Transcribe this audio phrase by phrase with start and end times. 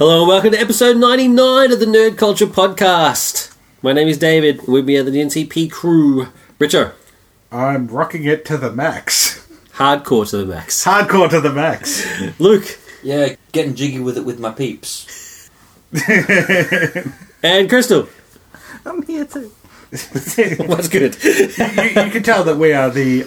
[0.00, 3.54] Hello and welcome to episode 99 of the Nerd Culture Podcast.
[3.82, 4.66] My name is David.
[4.66, 6.28] With me are the NCP crew.
[6.58, 6.94] Richard,
[7.52, 9.46] I'm rocking it to the max.
[9.74, 10.82] hardcore to the max.
[10.86, 12.02] Hardcore to the max.
[12.40, 15.50] Luke, Yeah, getting jiggy with it with my peeps.
[17.42, 18.08] and Crystal.
[18.86, 19.52] I'm here too.
[19.90, 21.22] What's good?
[21.22, 23.26] you, you can tell that we are the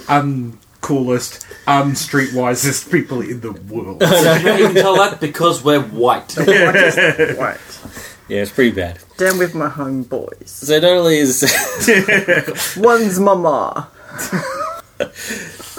[0.84, 4.02] uncoolest, unstreetwisest people in the world.
[4.02, 6.36] you can tell that because we're white.
[7.34, 7.60] Right.
[8.30, 9.00] Yeah, it's pretty bad.
[9.18, 10.48] Down with my homeboys.
[10.48, 11.44] So not only is
[12.78, 13.90] One's mama.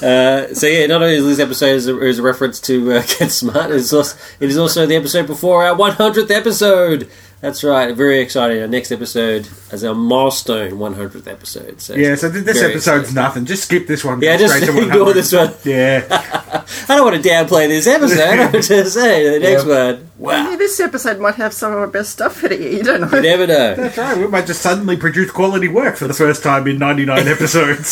[0.03, 3.03] uh, so yeah, not only is this episode is a, is a reference to uh,
[3.03, 7.09] Get Smart, it is, also, it is also the episode before our 100th episode.
[7.45, 8.63] That's right, very exciting.
[8.63, 11.79] Our next episode is our milestone 100th episode.
[11.79, 12.77] So Yeah, so this episode's
[13.09, 13.15] exciting.
[13.15, 13.45] nothing.
[13.45, 14.23] Just skip this one.
[14.23, 15.53] Yeah, just ignore this one.
[15.63, 16.07] Yeah.
[16.89, 18.39] I don't want to downplay this episode.
[18.41, 20.09] I'm just saying the next one.
[20.17, 22.61] Wow, Yeah, this episode might have some of our best stuff in it.
[22.61, 23.15] You don't know.
[23.15, 23.75] you never know.
[23.75, 24.17] That's right.
[24.17, 27.89] We might just suddenly produce quality work for the first time in 99 episodes.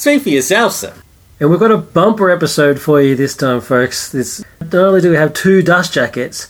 [0.00, 0.94] Speak for yourself, sir.
[1.40, 4.10] And we've got a bumper episode for you this time, folks.
[4.12, 6.48] This not only do we have two dust jackets,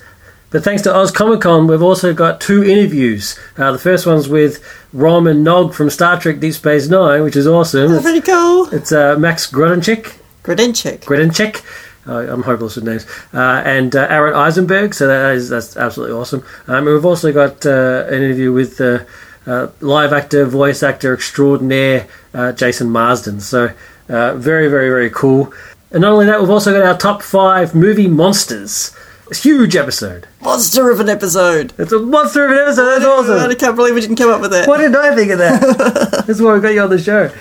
[0.54, 3.36] but thanks to Oz Comic Con, we've also got two interviews.
[3.58, 7.34] Uh, the first one's with Rom and Nog from Star Trek Deep Space Nine, which
[7.34, 7.92] is awesome.
[7.92, 8.72] It's, Pretty cool.
[8.72, 11.00] it's uh, Max Grodenchik, Gredenchik.
[11.00, 11.64] Gredenchik.
[12.06, 13.04] Uh, I'm hopeless with names.
[13.32, 16.44] Uh, and uh, Aron Eisenberg, so that is that's absolutely awesome.
[16.68, 19.00] Um, and we've also got uh, an interview with uh,
[19.48, 23.40] uh, live actor, voice actor extraordinaire uh, Jason Marsden.
[23.40, 23.70] So
[24.08, 25.52] uh, very, very, very cool.
[25.90, 28.96] And not only that, we've also got our top five movie monsters.
[29.32, 30.28] Huge episode.
[30.42, 31.72] Monster of an episode.
[31.78, 32.84] It's a monster of an episode.
[32.84, 33.50] That's awesome.
[33.50, 34.68] I can't believe we didn't come up with that.
[34.68, 36.24] Why didn't I think of that?
[36.26, 37.32] That's why we got you on the show.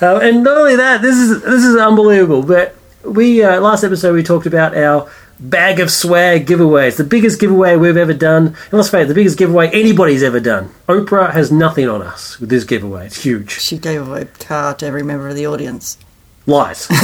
[0.00, 2.42] Uh, and not only that, this is this is unbelievable.
[2.42, 5.10] But we uh, last episode we talked about our
[5.40, 8.46] bag of swag giveaways, the biggest giveaway we've ever done.
[8.46, 10.70] And let's face it, the biggest giveaway anybody's ever done.
[10.88, 13.06] Oprah has nothing on us with this giveaway.
[13.06, 13.58] It's huge.
[13.58, 15.98] She gave away a car to every member of the audience.
[16.46, 16.88] Lies.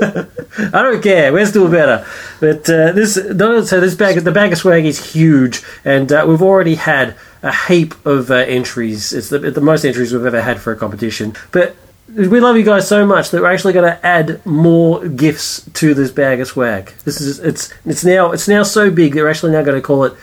[0.58, 1.32] I don't care.
[1.32, 2.06] We're still better.
[2.40, 6.42] But uh, this, so this bag, the bag of swag is huge, and uh, we've
[6.42, 9.12] already had a heap of uh, entries.
[9.12, 11.34] It's the, the most entries we've ever had for a competition.
[11.52, 11.76] But
[12.14, 15.94] we love you guys so much that we're actually going to add more gifts to
[15.94, 16.92] this bag of swag.
[17.04, 19.86] This is it's it's now it's now so big that we're actually now going to
[19.86, 20.14] call it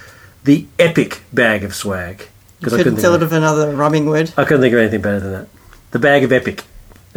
[0.43, 2.27] the epic bag of swag.
[2.59, 4.33] Because I Couldn't think of another rhyming word.
[4.35, 5.47] I couldn't think of anything better than that.
[5.91, 6.63] The bag of epic.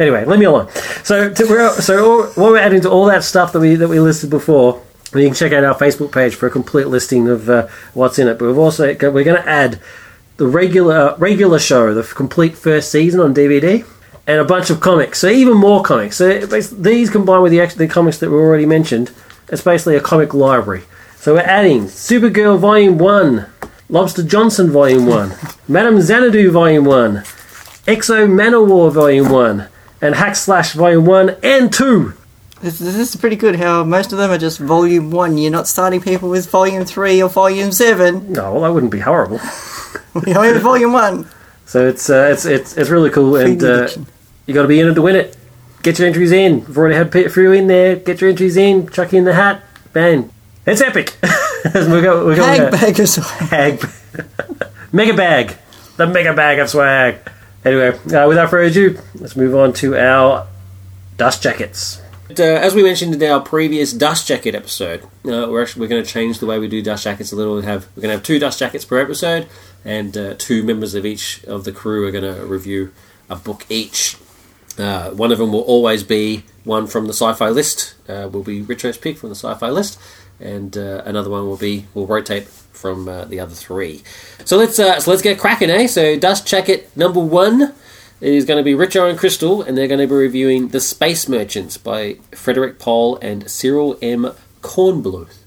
[0.01, 0.67] Anyway, leave me alone.
[1.03, 3.87] So, to, we're, so all, what we're adding to all that stuff that we that
[3.87, 4.81] we listed before,
[5.13, 8.27] you can check out our Facebook page for a complete listing of uh, what's in
[8.27, 8.39] it.
[8.39, 9.79] But we've also we're going to add
[10.37, 13.85] the regular regular show, the complete first season on DVD,
[14.25, 15.19] and a bunch of comics.
[15.19, 16.17] So even more comics.
[16.17, 19.11] So these combined with the the comics that we already mentioned,
[19.49, 20.83] it's basically a comic library.
[21.17, 23.45] So we're adding Supergirl Volume One,
[23.87, 25.33] Lobster Johnson Volume One,
[25.67, 27.17] Madame Xanadu Volume One,
[27.87, 29.67] X-O Manowar Volume 1,
[30.01, 32.13] and Hack Slash Volume 1 and 2.
[32.61, 35.35] This, this is pretty good how most of them are just volume one.
[35.35, 38.33] You're not starting people with volume three or volume seven.
[38.33, 39.39] No, well, that wouldn't be horrible.
[40.27, 41.27] You're only with volume one.
[41.65, 43.87] So it's uh, it's, it's it's really cool, and uh,
[44.45, 45.35] you got to be in it to win it.
[45.81, 46.59] Get your entries in.
[46.65, 47.95] We've already had a few in there.
[47.95, 48.87] Get your entries in.
[48.89, 49.63] Chuck in the hat.
[49.91, 50.29] Bang!
[50.67, 51.17] It's epic.
[51.23, 53.49] we got we got Hag bag of swag.
[53.49, 53.89] Hag.
[54.91, 55.57] mega bag.
[55.97, 57.17] The mega bag of swag.
[57.63, 60.47] Anyway, uh, without further ado, let's move on to our
[61.17, 62.01] dust jackets.
[62.39, 66.03] Uh, as we mentioned in our previous dust jacket episode, uh, we're actually we're going
[66.03, 67.55] to change the way we do dust jackets a little.
[67.55, 69.47] We have we're going to have two dust jackets per episode,
[69.83, 72.93] and uh, two members of each of the crew are going to review
[73.29, 74.17] a book each.
[74.77, 77.95] Uh, one of them will always be one from the sci-fi list.
[78.07, 79.99] Uh, will be Richo's pick from the sci-fi list,
[80.39, 84.01] and uh, another one will be will rotate from uh, the other three.
[84.45, 85.87] So let's uh, so let's get cracking, eh?
[85.87, 87.73] So dust jacket number one
[88.21, 91.27] is going to be Richard and Crystal, and they're going to be reviewing The Space
[91.27, 94.31] Merchants by Frederik Pohl and Cyril M.
[94.61, 95.37] Kornbluth.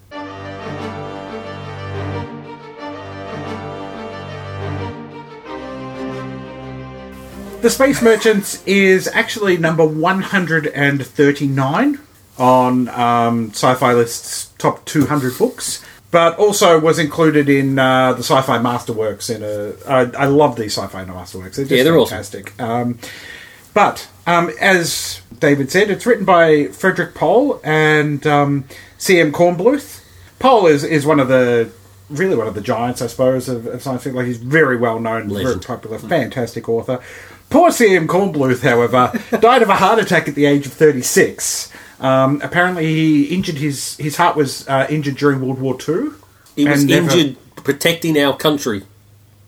[7.63, 12.01] The Space Merchants is actually number 139
[12.37, 15.83] on um, Sci Fi List's top 200 books,
[16.15, 19.35] but also was included in uh, the Sci Fi Masterworks.
[19.35, 22.19] In a, I, I love these Sci Fi Masterworks, they're just Yeah, they're awesome.
[22.19, 22.61] fantastic.
[22.63, 23.01] Um,
[23.75, 28.65] but um, as David said, it's written by Frederik Pohl and um,
[28.97, 29.33] C.M.
[29.33, 30.05] Kornbluth.
[30.39, 31.73] Pohl is, is one of the
[32.09, 34.15] really one of the giants, I suppose, of, of science fiction.
[34.15, 37.01] Like he's very well known, very popular, fantastic author.
[37.51, 38.07] Poor C.M.
[38.07, 41.73] Kornbluth, however, died of a heart attack at the age of 36.
[42.01, 46.17] Um, apparently, he injured his his heart was uh, injured during World War Two,
[46.57, 48.83] He was never- injured protecting our country.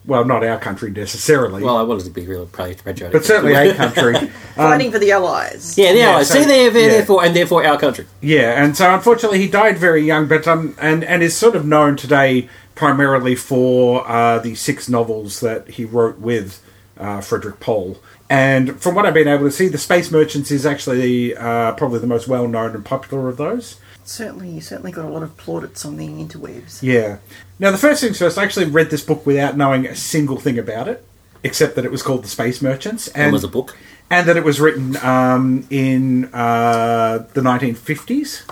[0.06, 3.10] Well, not our country necessarily, Well, I wanted to be real patriotic.
[3.10, 4.14] but certainly a country.
[4.54, 5.76] Fighting for the Allies.
[5.76, 6.28] Yeah, the Yeah, Allies.
[6.28, 6.88] so- See, there, there, yeah.
[6.98, 8.06] therefore, and therefore our country.
[8.20, 11.66] Yeah, and so unfortunately he died very young, but um, and and is sort of
[11.66, 16.62] known today primarily for uh, the six novels that he wrote with
[16.98, 17.98] uh, Frederik Pohl.
[18.28, 22.00] And from what I've been able to see, the Space Merchants is actually uh, probably
[22.00, 23.78] the most well known and popular of those.
[24.04, 26.82] Certainly, you certainly got a lot of plaudits on the interwebs.
[26.82, 27.18] Yeah.
[27.58, 30.58] Now, the first things first, I actually read this book without knowing a single thing
[30.58, 31.04] about it,
[31.42, 33.08] except that it was called The Space Merchants.
[33.08, 33.76] And it was a book.
[34.10, 38.42] and that it was written um, in uh, the 1950s.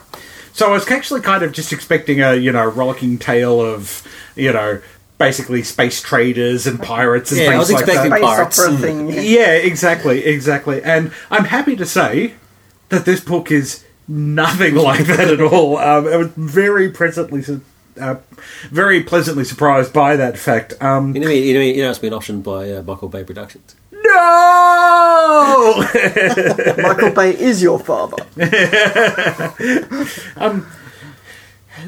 [0.52, 4.06] So I was actually kind of just expecting a you know rollicking tale of
[4.36, 4.80] you know
[5.18, 8.18] basically space traders and pirates and Yeah, I things was like expecting that.
[8.18, 8.58] Space Pirates.
[8.58, 8.80] opera Mm.
[8.80, 9.08] thing.
[9.10, 9.20] yeah.
[9.20, 10.82] Yeah, exactly, exactly.
[10.82, 12.34] And I'm happy to say
[12.88, 15.78] that this book is nothing like that at all.
[15.78, 17.42] Um, I was very pleasantly.
[17.42, 17.60] su-
[18.00, 18.16] Uh,
[18.72, 20.74] very pleasantly surprised by that fact.
[20.82, 23.76] Um, You know, you know, you know, it's been optioned by uh, Michael Bay Productions.
[23.92, 25.86] no!
[26.82, 28.16] Michael Bay is your father.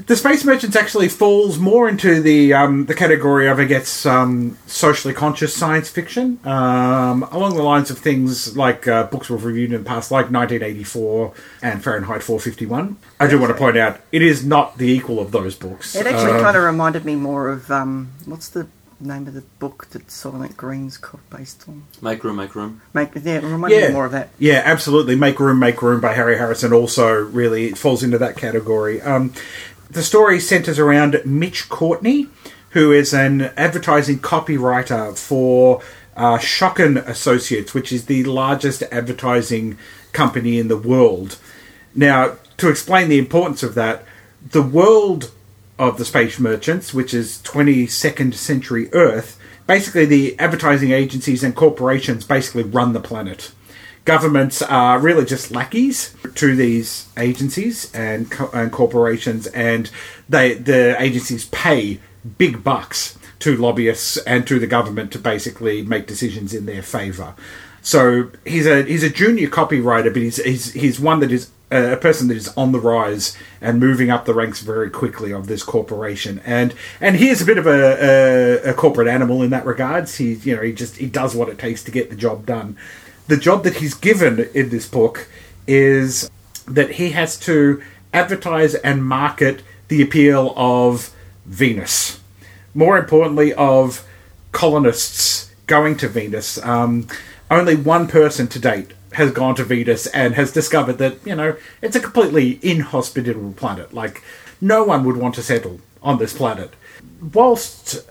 [0.07, 4.59] The Space Merchants actually falls more into the um, the category of, I guess, um,
[4.67, 9.73] socially conscious science fiction, um, along the lines of things like uh, books we've reviewed
[9.73, 11.33] in the past, like 1984
[11.63, 12.97] and Fahrenheit 451.
[13.21, 15.95] I do want to point out it is not the equal of those books.
[15.95, 18.67] It actually Um, kind of reminded me more of um, what's the
[18.99, 21.85] name of the book that Soylent Green's co- based on?
[22.01, 22.81] Make room, make room.
[22.95, 24.31] Make yeah, it reminded yeah, me more of that.
[24.39, 25.17] Yeah, absolutely.
[25.17, 29.03] Make Room, Make Room by Harry Harrison also really falls into that category.
[29.03, 29.33] Um,
[29.91, 32.29] the story centers around Mitch Courtney,
[32.71, 35.81] who is an advertising copywriter for
[36.17, 36.39] uh,
[37.07, 39.79] Associates, which is the largest advertising
[40.13, 41.39] company in the world.
[41.95, 44.05] Now, to explain the importance of that,
[44.51, 45.31] the world
[45.79, 52.25] of the space merchants, which is 22nd century Earth, basically the advertising agencies and corporations
[52.25, 53.53] basically run the planet.
[54.07, 59.91] Governments are really just lackeys to these agencies and, co- and corporations, and
[60.29, 62.01] they the agencies pay
[62.39, 67.35] big bucks to lobbyists and to the government to basically make decisions in their favour.
[67.83, 71.93] So he's a he's a junior copywriter, but he's he's, he's one that is uh,
[71.93, 75.49] a person that is on the rise and moving up the ranks very quickly of
[75.49, 76.41] this corporation.
[76.45, 80.17] And and he is a bit of a, a, a corporate animal in that regards.
[80.17, 82.77] He you know he just he does what it takes to get the job done.
[83.29, 85.29] The job that he's given in this book
[85.67, 86.31] is
[86.67, 87.83] that he has to
[88.13, 91.15] advertise and market the appeal of
[91.45, 92.21] Venus.
[92.75, 94.07] More importantly, of
[94.53, 96.65] colonists going to Venus.
[96.65, 97.09] Um,
[97.51, 101.57] only one person to date has gone to Venus and has discovered that, you know,
[101.83, 103.93] it's a completely inhospitable planet.
[103.93, 104.23] Like,
[104.61, 106.75] no one would want to settle on this planet.
[107.33, 108.05] Whilst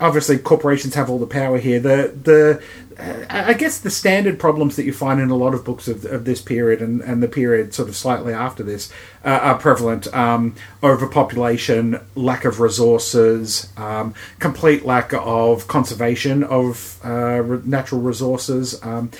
[0.00, 2.62] obviously corporations have all the power here, the the
[2.98, 6.04] uh, I guess the standard problems that you find in a lot of books of,
[6.04, 8.92] of this period and, and the period sort of slightly after this
[9.24, 10.12] uh, are prevalent.
[10.14, 18.82] Um, overpopulation, lack of resources, um, complete lack of conservation of uh, natural resources.
[18.82, 19.10] Um,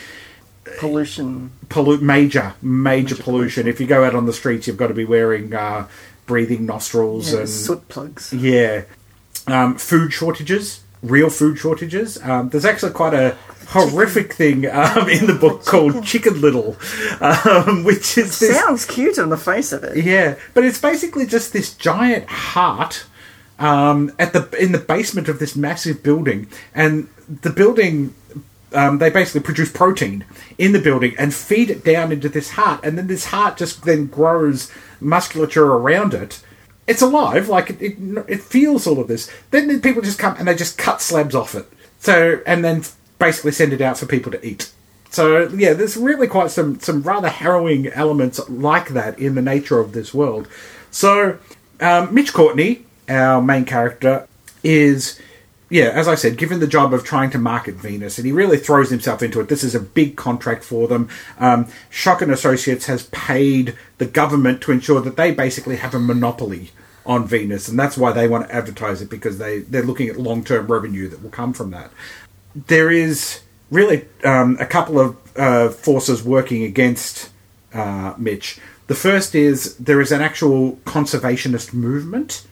[0.78, 1.50] Pollution.
[1.68, 3.66] pollu- major, major, pollution.
[3.66, 5.88] If you go out on the streets, you've got to be wearing uh,
[6.26, 8.32] breathing nostrils Yeah, and soot plugs.
[8.32, 8.82] yeah,
[9.46, 12.22] um, food shortages, real food shortages.
[12.22, 13.36] Um, there's actually quite a
[13.68, 16.76] horrific thing um, in the book called Chicken Little,
[17.20, 18.56] um, which is this.
[18.58, 20.04] Sounds cute on the face of it.
[20.04, 23.04] Yeah, but it's basically just this giant heart
[23.58, 28.14] um, at the in the basement of this massive building, and the building.
[28.74, 30.24] Um, they basically produce protein
[30.56, 33.84] in the building and feed it down into this heart, and then this heart just
[33.84, 34.70] then grows
[35.02, 36.42] musculature around it.
[36.86, 37.96] It's alive, like it, it,
[38.28, 39.30] it feels all of this.
[39.50, 41.66] Then the people just come and they just cut slabs off it.
[42.00, 42.82] So and then
[43.18, 44.72] basically send it out for people to eat.
[45.10, 49.78] So yeah, there's really quite some some rather harrowing elements like that in the nature
[49.78, 50.48] of this world.
[50.90, 51.38] So
[51.80, 54.26] um, Mitch Courtney, our main character,
[54.64, 55.20] is
[55.72, 58.58] yeah, as I said, given the job of trying to market Venus, and he really
[58.58, 59.48] throws himself into it.
[59.48, 61.08] This is a big contract for them.
[61.38, 66.70] Um, Schocken Associates has paid the government to ensure that they basically have a monopoly
[67.04, 70.16] on Venus, and that's why they want to advertise it because they they're looking at
[70.16, 71.90] long term revenue that will come from that
[72.54, 77.30] there is really um, a couple of uh, forces working against
[77.72, 78.60] uh, Mitch.
[78.86, 82.46] The first is there is an actual conservationist movement,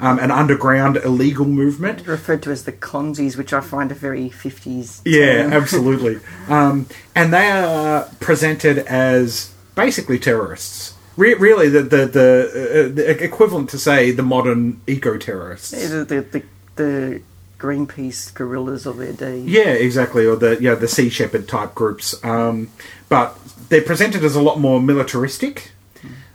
[0.00, 2.06] um, an underground illegal movement.
[2.06, 5.00] Referred to as the Consies, which I find a very 50s.
[5.04, 6.20] Yeah, absolutely.
[6.48, 10.94] Um, and they are presented as basically terrorists.
[11.16, 12.50] Re- really, the the the,
[12.90, 15.72] uh, the equivalent to say the modern eco terrorists.
[15.72, 16.42] Yeah, the, the, the,
[16.76, 17.22] the
[17.58, 19.38] Greenpeace guerrillas of their day.
[19.38, 22.22] Yeah, exactly, or the yeah the Sea Shepherd type groups.
[22.24, 22.70] Um,
[23.08, 25.72] but they're presented as a lot more militaristic.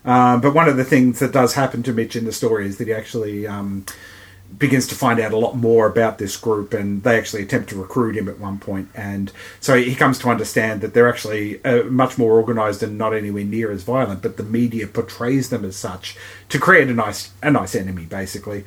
[0.07, 2.77] Uh, but one of the things that does happen to Mitch in the story is
[2.77, 3.85] that he actually um,
[4.57, 7.75] begins to find out a lot more about this group, and they actually attempt to
[7.75, 8.89] recruit him at one point.
[8.95, 13.13] and so he comes to understand that they're actually uh, much more organised and not
[13.13, 14.21] anywhere near as violent.
[14.21, 16.15] But the media portrays them as such
[16.49, 18.63] to create a nice a nice enemy, basically.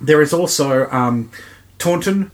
[0.00, 1.32] There is also um,
[1.78, 2.30] Taunton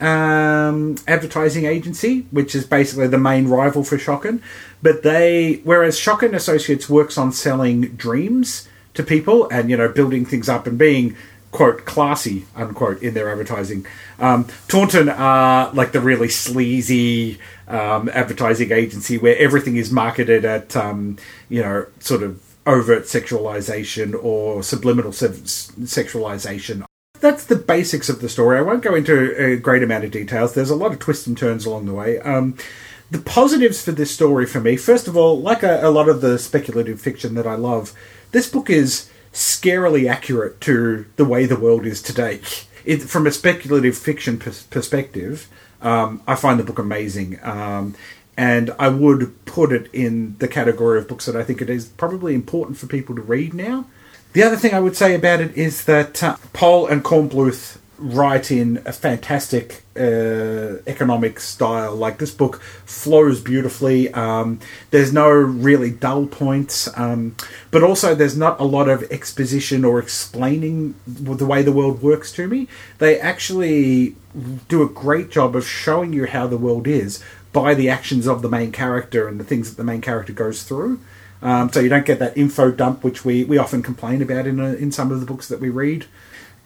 [0.00, 4.40] um, advertising agency, which is basically the main rival for Schocken.
[4.82, 10.24] But they, whereas Schocken Associates works on selling dreams to people and you know building
[10.24, 11.16] things up and being
[11.52, 13.86] quote classy unquote in their advertising.
[14.18, 17.38] Um, Taunton are like the really sleazy
[17.68, 21.16] um, advertising agency where everything is marketed at um,
[21.48, 26.84] you know sort of overt sexualization or subliminal se- sexualization
[27.20, 28.58] that's the basics of the story.
[28.58, 30.54] I won't go into a great amount of details.
[30.54, 32.18] There's a lot of twists and turns along the way.
[32.20, 32.56] Um,
[33.10, 36.20] the positives for this story for me, first of all, like a, a lot of
[36.20, 37.92] the speculative fiction that I love,
[38.30, 42.40] this book is scarily accurate to the way the world is today.
[42.84, 45.48] It, from a speculative fiction pers- perspective,
[45.82, 47.38] um, I find the book amazing.
[47.42, 47.94] Um,
[48.36, 51.86] and I would put it in the category of books that I think it is
[51.86, 53.86] probably important for people to read now.
[54.32, 58.50] The other thing I would say about it is that uh, Pohl and Kornbluth write
[58.50, 61.96] in a fantastic uh, economic style.
[61.96, 64.12] Like this book flows beautifully.
[64.14, 64.60] Um,
[64.90, 67.34] there's no really dull points, um,
[67.72, 72.30] but also there's not a lot of exposition or explaining the way the world works
[72.32, 72.68] to me.
[72.98, 74.14] They actually
[74.68, 77.22] do a great job of showing you how the world is
[77.52, 80.62] by the actions of the main character and the things that the main character goes
[80.62, 81.00] through.
[81.42, 84.60] Um, so you don't get that info dump, which we, we often complain about in
[84.60, 86.06] a, in some of the books that we read.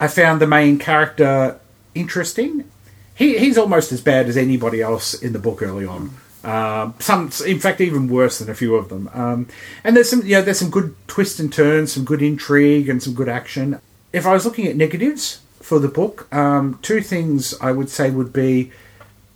[0.01, 1.61] I found the main character
[1.95, 2.71] interesting.
[3.15, 6.17] He he's almost as bad as anybody else in the book early on.
[6.43, 9.09] Um, some, in fact, even worse than a few of them.
[9.15, 9.49] Um,
[9.83, 13.03] and there's some, you know, there's some good twists and turns, some good intrigue, and
[13.03, 13.81] some good action.
[14.13, 18.11] If I was looking at negatives for the book, um, two things I would say
[18.11, 18.73] would be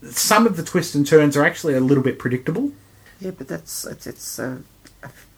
[0.02, 2.72] some of the twists and turns are actually a little bit predictable.
[3.20, 4.62] Yeah, but that's it's, it's a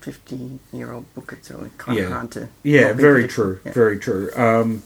[0.00, 1.32] fifty-year-old book.
[1.36, 2.04] It's really kind Yeah.
[2.04, 2.48] of hard to.
[2.62, 3.72] Yeah, very true, Yeah.
[3.72, 4.30] very true.
[4.34, 4.82] Um,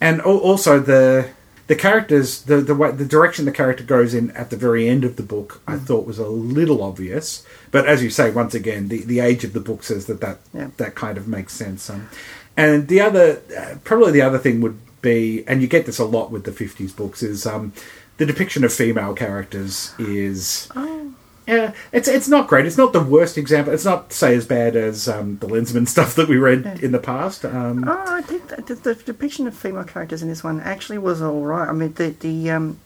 [0.00, 1.28] and also the
[1.66, 5.04] the characters, the the way, the direction the character goes in at the very end
[5.04, 5.74] of the book, Mm.
[5.74, 7.42] I thought was a little obvious.
[7.70, 10.38] But as you say, once again, the, the age of the book says that that,
[10.54, 10.68] Yeah.
[10.78, 11.90] that kind of makes sense.
[11.90, 12.08] Um,
[12.56, 16.04] and the other, uh, probably the other thing would be, and you get this a
[16.06, 17.72] lot with the fifties books, is um,
[18.16, 20.68] the depiction of female characters is.
[20.74, 21.12] Oh.
[21.48, 22.66] Yeah, it's it's not great.
[22.66, 23.72] It's not the worst example.
[23.72, 26.98] It's not say as bad as um, the Lensman stuff that we read in the
[26.98, 27.44] past.
[27.44, 30.98] Um, Oh, I think that the, the depiction of female characters in this one actually
[30.98, 31.66] was all right.
[31.66, 32.78] I mean, the the um,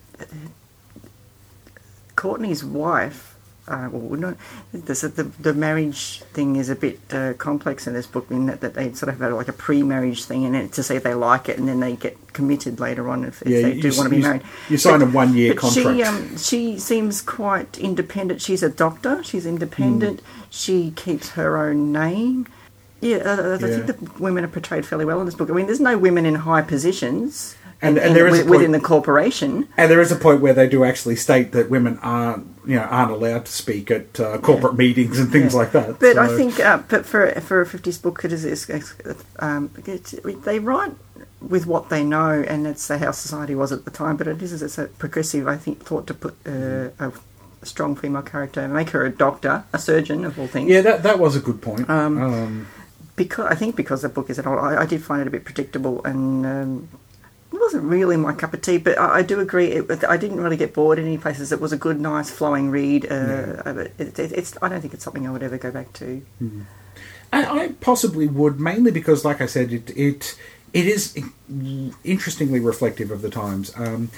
[2.14, 3.31] Courtney's wife.
[3.68, 4.36] Uh, well, no,
[4.72, 8.60] the, the the marriage thing is a bit uh, complex in this book, in that,
[8.60, 11.14] that they sort of have like a pre-marriage thing in it to see if they
[11.14, 13.88] like it, and then they get committed later on if, if Yeah, they you- do
[13.88, 14.42] you- want to be married.
[14.68, 16.08] you sign a one-year but She, contract.
[16.08, 18.42] um, she seems quite independent.
[18.42, 19.22] She's a doctor.
[19.22, 20.20] She's independent.
[20.22, 20.42] Hmm.
[20.50, 22.48] She keeps her own name.
[23.00, 23.78] Yeah, uh, I Yeah.
[23.84, 25.50] think the women are portrayed fairly well in this book.
[25.50, 28.80] I mean, there's no women in high positions, And- in- and there is within the
[28.80, 29.66] corporation.
[29.76, 32.82] And there is a point where they do actually state that women aren't, you know,
[32.82, 35.58] aren't allowed to speak at uh, corporate meetings and things Yeah.
[35.60, 35.98] like that.
[35.98, 38.70] But I think, uh, but for for a fifties book, it is
[39.40, 39.70] um,
[40.44, 40.92] they write
[41.40, 44.16] with what they know, and it's how society was at the time.
[44.16, 47.12] But it is it's a progressive, I think, thought to put uh, a,
[47.64, 50.68] strong female character, make her a doctor, a surgeon of all things.
[50.70, 51.88] yeah, that that was a good point.
[51.90, 52.66] Um, Um,
[53.16, 55.30] because I think because the book is an old, I, I did find it a
[55.30, 56.88] bit predictable and um,
[57.62, 58.78] wasn't really my cup of tea.
[58.78, 61.52] But I, I do agree, it, I didn't really get bored in any places.
[61.52, 63.06] It was a good, nice, flowing read.
[63.10, 65.92] Uh, uh, it, it, it's I don't think it's something I would ever go back
[65.94, 66.22] to.
[67.32, 70.36] I, I possibly would, mainly because, like I said, it it
[70.72, 71.16] it is
[72.04, 73.72] interestingly reflective of the times.
[73.76, 74.10] Um,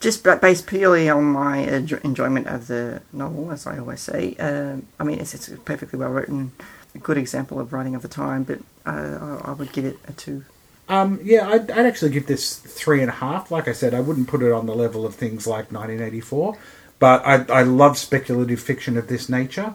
[0.00, 4.34] Just based purely on my enjoyment of the novel, as I always say.
[4.34, 6.50] Um, I mean, it's, it's perfectly well written,
[6.92, 8.42] a good example of writing of the time.
[8.42, 10.42] But uh, I, I would give it a two.
[10.88, 13.50] Um, yeah, I'd, I'd actually give this three and a half.
[13.50, 16.58] Like I said, I wouldn't put it on the level of things like 1984,
[16.98, 19.74] but I, I love speculative fiction of this nature.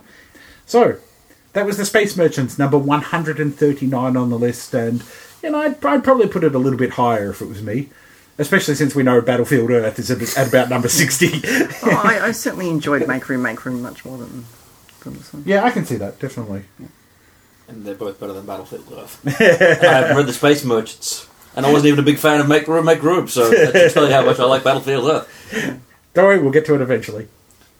[0.66, 0.98] So,
[1.54, 5.04] that was the Space Merchants, number 139 on the list, and
[5.42, 7.90] you know, I'd, I'd probably put it a little bit higher if it was me,
[8.38, 11.42] especially since we know Battlefield Earth is at, at about number 60.
[11.84, 14.46] oh, I, I certainly enjoyed Make Room, Make Room much more than,
[15.02, 15.44] than this one.
[15.46, 16.66] yeah, I can see that, definitely.
[17.68, 19.22] And they're both better than Battlefield Earth.
[19.26, 22.68] I haven't read the Space Merchants, and I wasn't even a big fan of Make
[22.68, 25.82] Room, Make Room, so that should tell you how much I like Battlefield Earth.
[26.14, 27.28] Don't worry, we'll get to it eventually.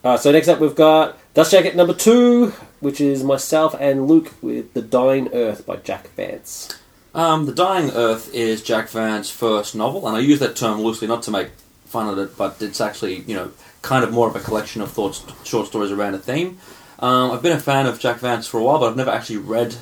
[0.04, 4.32] Uh, so next up, we've got Dust Jacket number two, which is myself and Luke
[4.40, 6.78] with The Dying Earth by Jack Vance.
[7.14, 11.08] Um, the Dying Earth is Jack Vance's first novel, and I use that term loosely
[11.08, 11.48] not to make
[11.86, 13.50] fun of it, but it's actually, you know,
[13.82, 16.58] kind of more of a collection of thoughts, short stories around a theme.
[17.00, 19.36] Um, I've been a fan of Jack Vance for a while, but I've never actually
[19.36, 19.76] read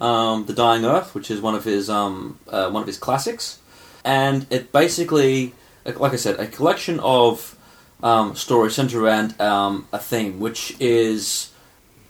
[0.00, 3.60] um, The Dying Earth, which is one of his um, uh, one of his classics,
[4.04, 5.54] and it basically,
[5.84, 7.56] like I said, a collection of
[8.02, 11.52] um, stories centered around um, a theme, which is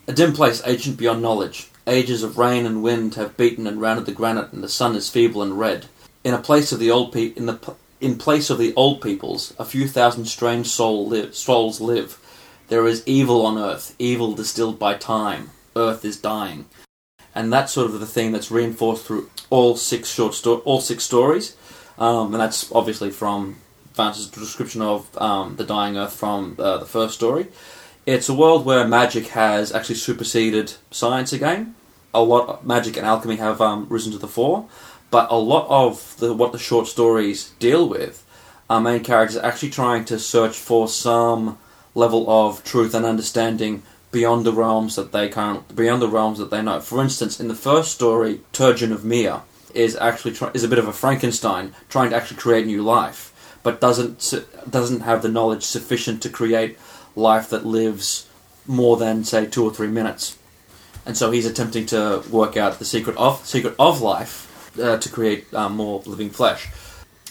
[0.09, 1.69] a dim place, ancient beyond knowledge.
[1.87, 5.11] Ages of rain and wind have beaten and rounded the granite, and the sun is
[5.11, 5.87] feeble and red.
[6.25, 9.53] In a place of the old pe- in the in place of the old peoples,
[9.59, 12.19] a few thousand strange soul live, souls live.
[12.69, 15.51] There is evil on earth, evil distilled by time.
[15.77, 16.67] Earth is dying,
[17.35, 21.05] and that's sort of the thing that's reinforced through all six short sto- all six
[21.05, 21.55] stories,
[21.99, 23.57] um, and that's obviously from
[23.95, 27.47] Vance's description of um, the dying Earth from uh, the first story.
[28.05, 31.75] It's a world where magic has actually superseded science again.
[32.15, 34.69] A lot magic and alchemy have um, risen to the fore,
[35.11, 38.25] but a lot of the, what the short stories deal with,
[38.71, 41.59] our main characters are actually trying to search for some
[41.97, 46.51] level of truth and understanding beyond the realms that they can't, beyond the realms that
[46.51, 46.81] they know.
[46.81, 49.41] For instance, in the first story, Turjan of Miir
[49.75, 53.59] is actually try, is a bit of a Frankenstein trying to actually create new life,
[53.63, 54.33] but doesn't
[54.71, 56.79] doesn't have the knowledge sufficient to create
[57.17, 58.27] life that lives
[58.67, 60.39] more than say two or three minutes.
[61.05, 65.09] And so he's attempting to work out the secret of secret of life uh, to
[65.09, 66.69] create um, more living flesh.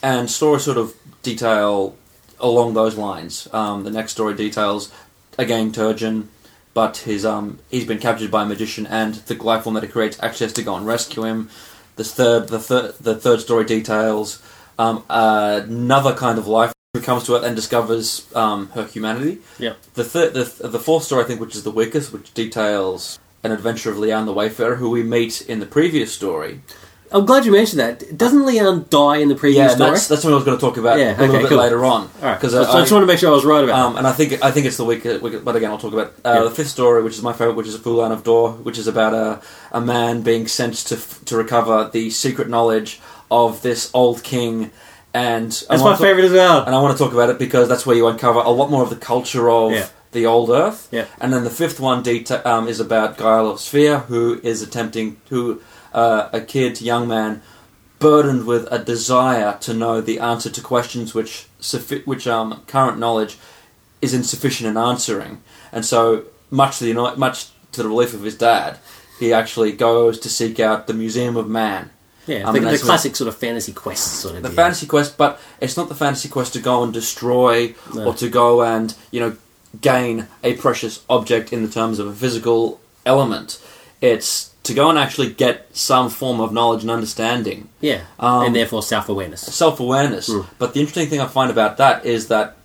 [0.02, 1.96] And stories sort of detail
[2.40, 3.48] along those lines.
[3.54, 4.92] Um, the next story details
[5.38, 6.28] again Turjan,
[6.74, 9.90] but his um, he's been captured by a magician, and the life form that he
[9.90, 11.50] creates actually has to go and rescue him.
[11.96, 14.42] The third, the third, the third story details
[14.78, 19.40] um, another kind of life who comes to Earth and discovers um, her humanity.
[19.60, 19.74] Yeah.
[19.94, 23.52] The third, the, the fourth story, I think, which is the weakest, which details an
[23.52, 26.62] adventure of Liane the Wayfarer, who we meet in the previous story.
[27.16, 28.18] I'm glad you mentioned that.
[28.18, 29.92] Doesn't Leon die in the previous Yeah, story?
[29.92, 31.58] that's, that's what I was going to talk about Yeah, a little okay, bit cool.
[31.60, 32.02] later on.
[32.02, 32.36] All right.
[32.36, 34.12] Because so I, just want to make sure I was right about um, and I
[34.12, 36.44] think I think it's the weakest but again I'll talk about uh, Yeah.
[36.44, 38.78] the fifth story, which is my favorite, which is a full line of Door, which
[38.78, 43.00] is about a a man being sent to to recover the secret knowledge
[43.32, 44.72] of this old king,
[45.14, 45.66] and that.
[45.70, 46.64] That's my talk- favourite as well.
[46.66, 48.84] and I want to talk about it because that's where you uncover a lot more
[48.84, 49.88] of the culture of Yeah.
[50.12, 50.88] the old Earth.
[50.92, 51.06] Yeah.
[51.22, 55.18] And then the fifth one deta- um, is about Guyal of Sfere, who is attempting
[55.30, 55.62] to
[55.96, 57.42] uh, a kid, young man,
[58.00, 61.48] burdened with a desire to know the answer to questions which
[62.06, 63.38] which um, current knowledge
[64.02, 68.38] is insufficient in answering, and so much to the much to the relief of his
[68.38, 68.78] dad,
[69.20, 71.90] he actually goes to seek out the Museum of Man.
[72.28, 75.40] Yeah, I the, that's classic sort of fantasy quest sort of The fantasy quest, but
[75.62, 78.08] it's not the fantasy quest to go and destroy No.
[78.08, 79.38] or to go and you know
[79.80, 83.62] gain a precious object in the terms of a physical element.
[84.02, 88.56] It's to go and actually get some form of knowledge and understanding, Yeah, Um, and
[88.56, 89.42] therefore self awareness.
[89.42, 90.30] self awareness.
[90.30, 90.46] Mm.
[90.60, 92.56] But the interesting thing I find about that is that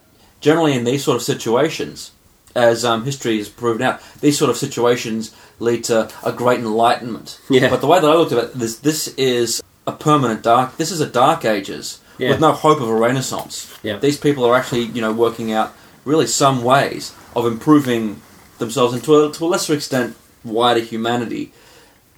[0.40, 2.10] generally in these sort of situations,
[2.54, 7.38] as um, history has proven out, these sort of situations lead to a great enlightenment.
[7.48, 7.68] Yeah.
[7.70, 10.76] But the way that I looked at it, this this is a permanent dark.
[10.76, 12.30] This is a dark ages Yeah.
[12.30, 13.68] with no hope of a renaissance.
[13.82, 13.98] Yeah.
[13.98, 15.72] These people are actually you know working out
[16.04, 18.20] really some ways of improving
[18.58, 21.52] themselves and to a, to a lesser extent wider humanity.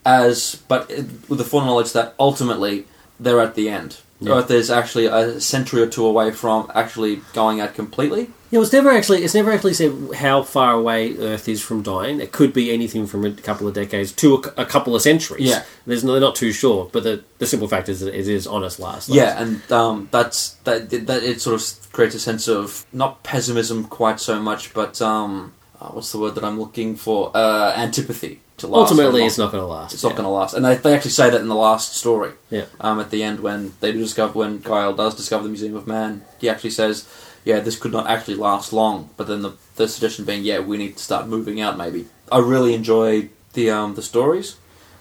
[0.04, 2.86] As but it- with the foreknowledge that ultimately
[3.20, 3.98] they're at the end.
[4.20, 4.34] Yeah.
[4.34, 8.30] Earth is actually a century or two away from actually going out completely.
[8.52, 12.20] Yeah, it's never actually it's never actually said how far away Earth is from dying.
[12.20, 15.48] It could be anything from a couple of decades to a, a couple of centuries.
[15.48, 15.64] Yeah.
[15.86, 18.46] there's no, they're not too sure, but the the simple fact is that it is
[18.46, 19.08] on its last.
[19.08, 21.22] Yeah, and um, that's that, that.
[21.22, 25.88] It sort of creates a sense of not pessimism quite so much, but um, uh,
[25.88, 27.34] what's the word that I'm looking for?
[27.34, 28.90] Uh, antipathy to last.
[28.90, 29.92] ultimately it's not going to last.
[29.92, 32.32] It's not going to last, and they, they actually say that in the last story.
[32.50, 32.64] Yeah.
[32.80, 35.86] Um, at the end, when they do discover, when Guyal does discover the Museum of
[35.86, 37.06] Man, he actually says,
[37.44, 40.78] "Yeah, this could not actually last long." But then the, the suggestion being, "Yeah, we
[40.78, 44.56] need to start moving out." Maybe I really enjoy the um, the stories.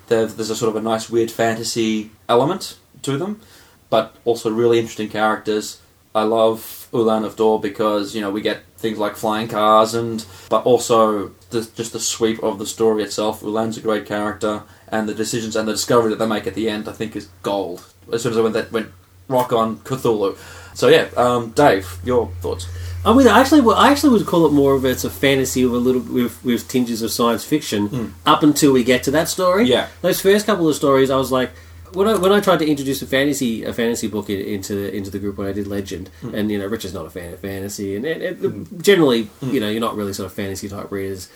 [0.08, 3.42] There's there's a sort of a nice weird fantasy element to them,
[3.90, 5.82] but also really interesting characters.
[6.14, 10.26] I love Ulan of Dhor because you know we get things like flying cars and
[10.50, 13.42] but also the, just the sweep of the story itself.
[13.42, 16.70] Ulan's a great character, and the decisions and the discovery that they make at the
[16.70, 17.86] end, I think, is gold.
[18.12, 18.92] As soon as I went that went
[19.28, 20.38] rock on Cthulhu,
[20.74, 22.68] So yeah, um, Dave, your thoughts?
[23.04, 25.74] I mean, actually, well, I actually would call it more of it's a fantasy with
[25.74, 29.66] a little with, with tinges of science fiction up until we get to that story.
[29.66, 29.88] Yeah.
[30.02, 31.52] those first couple of stories, I was like,
[31.94, 34.96] when I when I tried to introduce a fantasy a fantasy book in, into the,
[34.96, 36.34] into the group when I did Legend, hmm.
[36.36, 39.52] and you know, Rich is not a fan of fantasy, and it, generally, hmm.
[39.52, 41.30] you know, you're not really sort of fantasy type readers.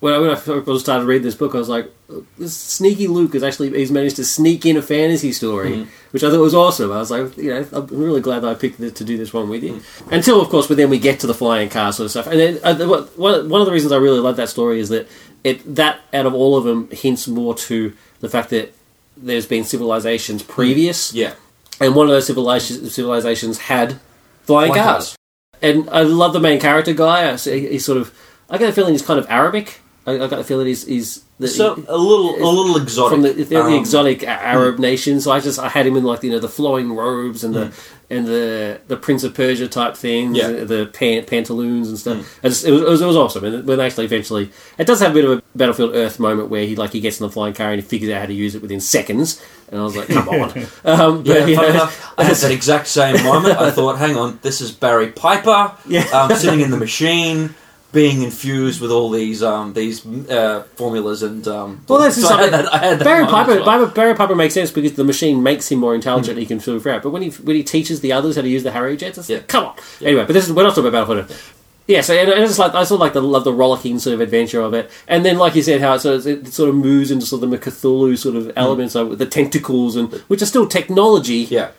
[0.00, 1.88] When I, when I first started reading this book, I was like,
[2.36, 5.90] this sneaky Luke has actually he's managed to sneak in a fantasy story, hmm.
[6.10, 6.90] which I thought was awesome.
[6.90, 9.32] I was like, you know, I'm really glad that I picked the, to do this
[9.32, 9.80] one with you.
[10.10, 12.40] Until, of course, but then we get to the flying car sort of stuff, and
[12.40, 15.08] then uh, one one of the reasons I really love that story is that
[15.44, 18.74] it that out of all of them hints more to the fact that
[19.16, 21.34] there's been civilizations previous, Yeah,
[21.80, 23.98] and one of those civilizations, civilizations had
[24.42, 25.16] flying, Flying cars.
[25.60, 27.32] And I love the main character guy.
[27.32, 28.12] I He's sort of.
[28.50, 29.80] I get the feeling he's kind of Arabic.
[30.06, 33.12] I, I got the feeling he's he's that so he- a little a little exotic
[33.12, 35.22] from the, the Um, exotic A- Arab nations.
[35.24, 37.72] So I just I had him in like you know the flowing robes and the
[38.12, 40.48] and the the Prince of Persia type things, Yeah.
[40.48, 42.38] the, the pan, pantaloons and stuff.
[42.44, 43.44] I just, it, was, it was it was awesome.
[43.44, 46.64] And when actually eventually it does have a bit of a Battlefield Earth moment where
[46.66, 48.54] he like he gets in the flying car and he figures out how to use
[48.54, 49.42] it within seconds.
[49.70, 50.50] And I was like, come on.
[50.84, 53.56] Um, but, Yeah, you know, enough, I had that exact same moment.
[53.58, 56.02] I thought, hang on, this is Barry Pepper Yeah.
[56.12, 57.54] um, sitting in the machine,
[57.92, 61.46] being infused with all these um, these uh, formulas and.
[61.46, 63.64] Um, Well, that's so just I had something- that, I had that Barry Pepper, well.
[63.64, 66.38] Barry, Barry Pepper makes sense because the machine makes him more intelligent.
[66.38, 67.02] He can filter out.
[67.02, 69.28] But when he when he teaches the others how to use the Harrier jets, it's
[69.30, 69.36] Yeah.
[69.38, 69.74] like, come on.
[70.00, 71.30] Anyway, but this is we're not talking about Battlefield.
[71.30, 71.58] Earth.
[71.88, 74.14] Yeah, so and I just like I sort of like the love the rollicking sort
[74.14, 76.68] of adventure of it, and then like you said, how it sort of, it sort
[76.68, 80.12] of moves into sort of the Cthulhu sort of elements, like with the tentacles and
[80.28, 81.70] which are still technology, Yeah.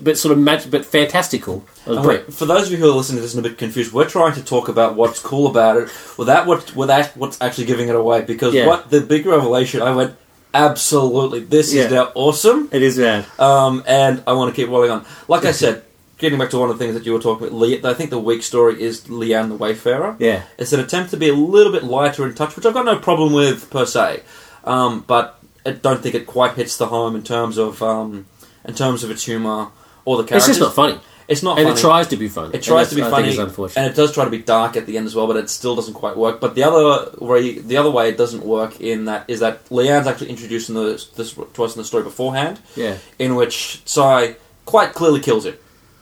[0.00, 1.64] But sort of mag- but fantastical.
[1.86, 3.92] Oh, wait, for those of you who are listening to this and a bit confused,
[3.92, 7.88] we're trying to talk about what's cool about it without what without what's actually giving
[7.88, 8.22] it away.
[8.22, 8.66] Because Yeah.
[8.66, 10.14] what the big revelation, I went
[10.54, 11.84] absolutely, this Yeah.
[11.84, 13.24] is now awesome, It is bad.
[13.38, 15.04] um, and I want to keep rolling on.
[15.28, 15.82] Like I said,
[16.18, 18.10] getting back to one of the things that you were talking about, Le- I think
[18.10, 20.16] the weak story is Liane the Wayfarer.
[20.18, 22.84] Yeah, It's an attempt to be a little bit lighter in touch, which I've got
[22.84, 24.20] no problem with per se,
[24.64, 28.26] um, but I don't think it quite hits the home in terms of um,
[28.64, 29.68] in terms of its humor
[30.04, 31.78] or the it's just not funny, It's not and funny.
[31.78, 32.54] it tries to be funny.
[32.54, 34.96] It tries to be I funny, and it does try to be dark at the
[34.98, 36.40] end as well, but it still doesn't quite work.
[36.40, 40.06] But the other way, the other way it doesn't work in that is that Liane's
[40.06, 44.36] actually introducing the, this to us in the story beforehand, yeah, in which Sai
[44.66, 45.56] quite clearly kills him,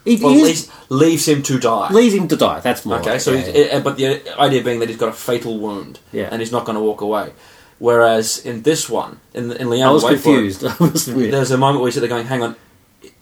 [0.04, 1.90] he, he at least leaves him to die.
[1.92, 2.60] leaves him to die.
[2.60, 4.98] That's more Okay, like so it, he's, yeah, uh, but the idea being that he's
[4.98, 6.28] got a fatal wound, Yeah.
[6.30, 7.32] and he's not going to walk away.
[7.78, 10.64] Whereas in this one, in in Leanne I was confused.
[10.66, 11.06] I was.
[11.06, 12.56] There's a moment where you sit there going, "Hang on."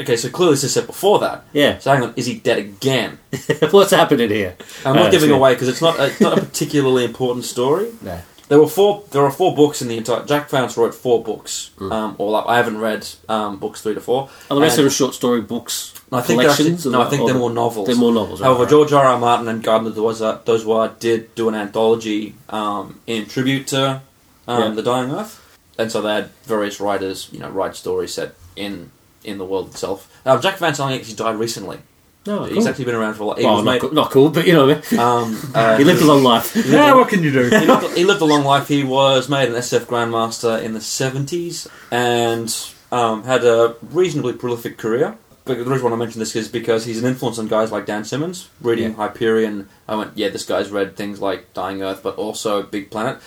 [0.00, 1.44] Okay, so clearly this is set before that.
[1.52, 3.18] Yeah, So hang on, is he dead again?
[3.70, 4.56] what's happening here?
[4.84, 7.44] I'm Uh, not giving so- away because it's not a, it's not a particularly important
[7.44, 7.90] story.
[8.02, 8.20] No.
[8.48, 9.04] There were four.
[9.11, 10.24] There are four books in the entire.
[10.24, 11.92] Jack Vance wrote four books, Mm.
[11.92, 12.46] um, all up.
[12.48, 14.30] I haven't read um, books three to four.
[14.50, 15.92] Are the rest And- of them short story books?
[16.11, 17.87] I think they're actually, no, or- I think or they're more novels.
[17.88, 18.40] They're more novels.
[18.40, 19.04] However, right, George R.
[19.04, 19.18] R.
[19.18, 24.00] Martin and Gardner Dozois Dozois did do an anthology um, in tribute to
[24.46, 24.68] um, Yeah.
[24.70, 25.38] the Dying Earth,
[25.76, 28.90] and so they had various writers, you know, write stories set in
[29.24, 30.11] in the world itself.
[30.24, 31.78] Now, Jack Vance only actually died recently.
[32.26, 32.68] No, He's cool.
[32.68, 33.38] actually been around for a lot.
[33.38, 35.00] He Well, was not, made- cool, not cool, but you know what I mean.
[35.00, 36.54] um, uh, he lived a long life.
[36.57, 37.44] Yeah, what can you do?
[37.48, 38.68] he, lived, he lived a long life.
[38.68, 42.54] He was made an SF Grandmaster in the 70s and
[42.92, 45.16] um, had a reasonably prolific career.
[45.44, 47.87] But the reason why I mention this is because he's an influence on guys like
[47.87, 48.50] Dan Simmons.
[48.61, 48.96] Reading Yeah.
[48.96, 53.18] Hyperion, I went, yeah, this guy's read things like Dying Earth, but also Big Planet.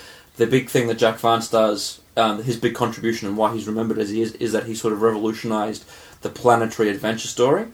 [0.41, 3.99] The big thing that Jack Vance does, um, his big contribution and why he's remembered
[3.99, 5.85] as he is, is that he sort of revolutionized
[6.23, 7.67] the planetary adventure story.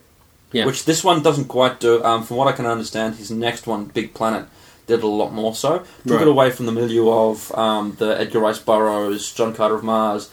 [0.51, 0.65] Yeah.
[0.65, 2.03] Which this one doesn't quite do.
[2.03, 4.47] Um, from what I can understand, his next one, Big Planet,
[4.85, 5.85] did a lot more so.
[6.05, 6.21] Took Right.
[6.23, 10.29] it away from the milieu of um, the Edgar Rice Burroughs, John Carter of Mars,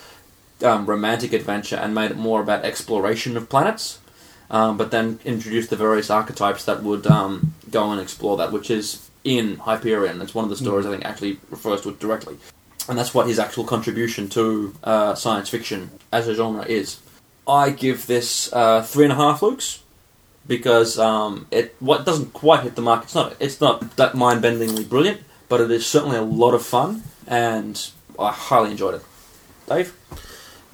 [0.64, 3.98] um, romantic adventure, and made it more about exploration of planets.
[4.50, 8.72] Um, but then introduced the various archetypes that would um, go and explore that, which
[8.72, 10.20] is in Hyperion.
[10.20, 12.36] It's one of the stories I think actually refers to it directly,
[12.88, 17.00] and that's what his actual contribution to uh, science fiction as a genre is.
[17.46, 19.80] I give this uh, three and a half Lukes
[20.46, 23.04] because um, it what doesn't quite hit the mark.
[23.04, 26.64] It's not it's not that mind bendingly brilliant, but it is certainly a lot of
[26.64, 29.02] fun, and I highly enjoyed it.
[29.66, 29.94] Dave,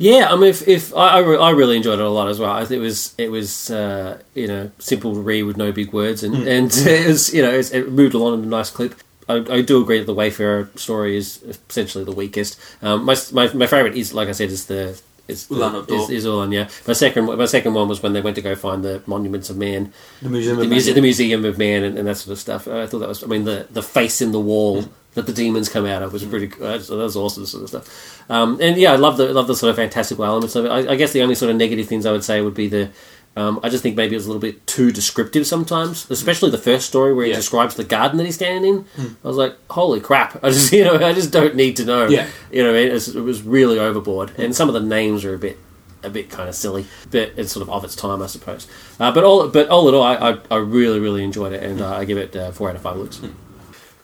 [0.00, 2.40] Yeah, I mean, if, if I, I, re- I really enjoyed it a lot as
[2.40, 2.56] well.
[2.56, 6.34] It was it was uh, you know simple to read with no big words, and,
[6.48, 8.94] and it was you know it's, it moved along in a nice clip.
[9.28, 12.58] I, I do agree that the Wayfarer story is essentially the weakest.
[12.80, 15.90] Um, my, my my favorite is like I said is the is the, Ulan of
[15.90, 16.68] is, is Ulan, yeah.
[16.88, 19.58] My second my second one was when they went to go find the monuments of
[19.58, 20.94] man, the museum, the, of muse- Magic.
[20.94, 22.66] the museum of man, and, and that sort of stuff.
[22.66, 24.86] I thought that was I mean the the face in the wall.
[25.14, 26.52] That the demons come out of was pretty.
[26.62, 28.30] Uh, so that was awesome, sort of stuff.
[28.30, 30.68] Um, and yeah, I love the love the sort of fantastical elements of it.
[30.68, 32.90] I, I guess the only sort of negative things I would say would be the
[33.36, 36.58] Um, I just think maybe it was a little bit too descriptive sometimes, especially the
[36.58, 37.36] first story where he Yeah.
[37.38, 38.64] describes the garden that he's standing
[38.98, 39.16] in.
[39.24, 42.06] I was like, "Holy crap!" I just, you know, I just don't need to know.
[42.08, 42.26] Yeah.
[42.52, 45.38] you know, it was, it was really overboard, and some of the names are a
[45.38, 45.58] bit,
[46.02, 48.66] a bit kind of silly, but it's sort of of its time, I suppose.
[48.98, 51.80] Uh, but all, but all in all, I, I, I really, really enjoyed it, and
[51.80, 53.20] uh, I give it uh, four out of five looks.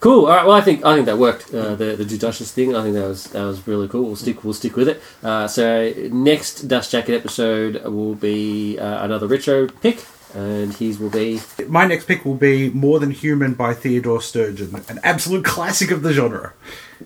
[0.07, 0.27] Cool.
[0.27, 0.47] All right.
[0.47, 1.53] Well, I think I think that worked.
[1.53, 2.77] Uh, the the Duchess thing.
[2.77, 4.05] I think that was that was really cool.
[4.05, 5.03] We'll stick we'll stick with it.
[5.21, 10.05] Uh, so next Dust Jacket episode will be uh, another retro pick,
[10.37, 14.75] and his will be My next pick will be More Than Human by Theodore Sturgeon,
[14.89, 16.53] an absolute classic of the genre.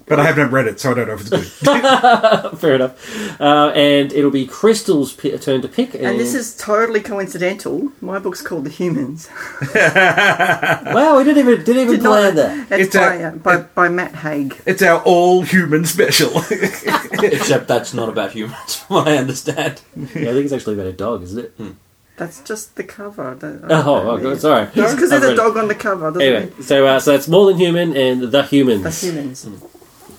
[0.06, 2.58] But I haven't read it, so I don't know if it's good.
[2.58, 5.94] fair enough, uh, and it'll be Crystal's pi turn to pick.
[5.94, 7.90] And, And this is totally coincidental.
[8.00, 9.28] My book's called The Humans.
[9.74, 12.80] wow, we didn't even didn't even Did not- plan that.
[12.80, 14.60] It's, It's by, a- uh, by, by Matt Haig.
[14.64, 16.30] it's our all human special.
[16.50, 19.82] Except that's not about humans, from what I understand.
[19.96, 21.54] Yeah, I think it's actually about a dog, isn't it?
[22.20, 23.34] That's just the cover.
[23.34, 24.68] The- Oh, oh, God, sorry.
[24.74, 27.12] Just because I've there's a dog on the cover doesn't Anyway, mean so uh, so
[27.12, 28.82] that's more than human and the humans.
[28.84, 29.48] that's humans.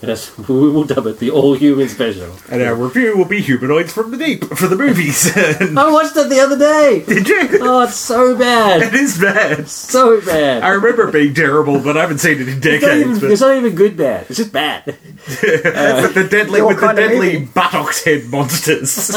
[0.02, 2.34] Yes, we will dub it the all human special.
[2.50, 5.30] and our review will be Humanoids from the Deep for the movies.
[5.38, 7.04] I watched it the other day.
[7.06, 7.60] Did you?
[7.62, 9.68] Oh, it's so bad, It is bad.
[9.70, 10.64] so bad.
[10.64, 13.02] I remember it being terrible, but I haven't seen it in It's not, decades.
[13.10, 14.26] even, But it's not even good bad.
[14.28, 14.86] It's just bad.
[14.88, 17.46] with the deadly, Your with the deadly movie.
[17.54, 19.16] buttocks head monsters.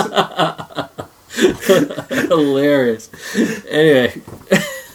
[2.08, 3.10] Hilarious.
[3.68, 4.20] Anyway,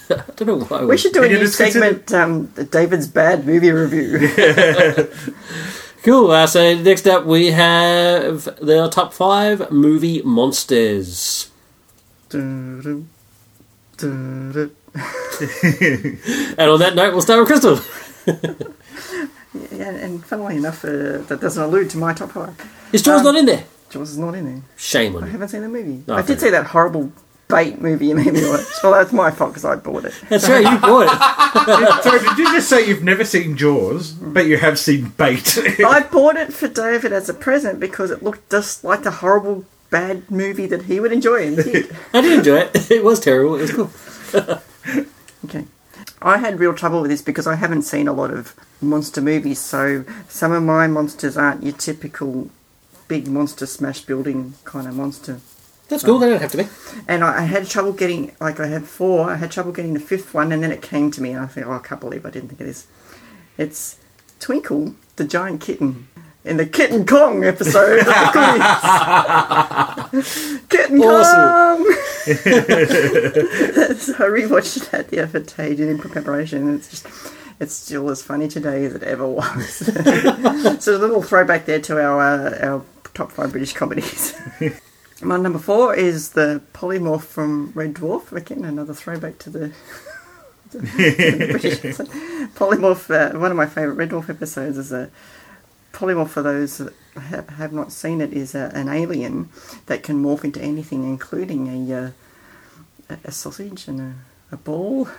[0.09, 4.29] I don't know why We should do a new segment, um, David's bad movie review.
[6.01, 6.31] Cool.
[6.31, 11.51] Uh, so next up we have the top five movie monsters.
[12.31, 13.05] And
[16.59, 17.79] on that note, we'll start with Crystal.
[19.71, 22.55] yeah, and funnily enough, uh, that doesn't allude to my top five.
[22.91, 23.65] His Jaws Um, not in there.
[23.89, 24.61] Jaws is not in there.
[24.77, 25.31] Shame I on you.
[25.31, 26.03] haven't seen the movie.
[26.07, 27.11] Oh, I fair did see that horrible
[27.47, 28.63] bait movie you made me watch.
[28.83, 30.13] Well, that's my fault because I bought it.
[30.29, 30.61] That's right.
[30.71, 32.03] You bought it.
[32.03, 35.57] Sorry, did you just say you've never seen Jaws, but you have seen Bait?
[35.85, 39.65] I bought it for David as a present because it looked just like the horrible
[39.89, 41.95] bad movie that he would enjoy and did.
[42.13, 42.91] I did enjoy it.
[42.91, 43.55] It was terrible.
[43.55, 44.61] It was cool.
[45.45, 45.65] Okay.
[46.21, 49.59] I had real trouble with this because I haven't seen a lot of monster movies,
[49.59, 52.49] so some of my monsters aren't your typical
[53.09, 55.41] big monster smash building kind of monster.
[55.89, 56.19] That's cool.
[56.19, 56.67] They don't have to be.
[57.07, 59.99] And I, I had trouble getting, like I had four, I had trouble getting the
[59.99, 62.25] fifth one, and then it came to me, and I think, oh, I can't believe
[62.25, 62.87] I didn't think of this.
[63.57, 63.97] It's
[64.39, 66.07] Twinkle, the giant kitten,
[66.45, 68.11] in the Kitten Kong episode of the
[70.11, 70.61] Goodies.
[70.69, 71.85] Kitten Kong!
[73.97, 77.07] so I rewatched that the other day, in preparation, and it's just.
[77.61, 79.75] It's still as funny today as it ever was.
[80.81, 82.85] so a little throwback there to our uh, our
[83.19, 84.33] top five British comedies.
[85.21, 88.31] My number four is the polymorph from Red Dwarf.
[88.31, 89.67] Again, another throwback to the,
[90.71, 91.79] to the British
[92.55, 93.13] polymorph.
[93.13, 95.11] Uh, one of my favourite Red Dwarf episodes is a
[95.91, 96.29] polymorph.
[96.29, 99.49] For those that ha- have not seen it, is a, an alien
[99.87, 102.11] that can morph into anything, including a uh,
[103.09, 104.13] a, a sausage and a,
[104.53, 105.09] a ball,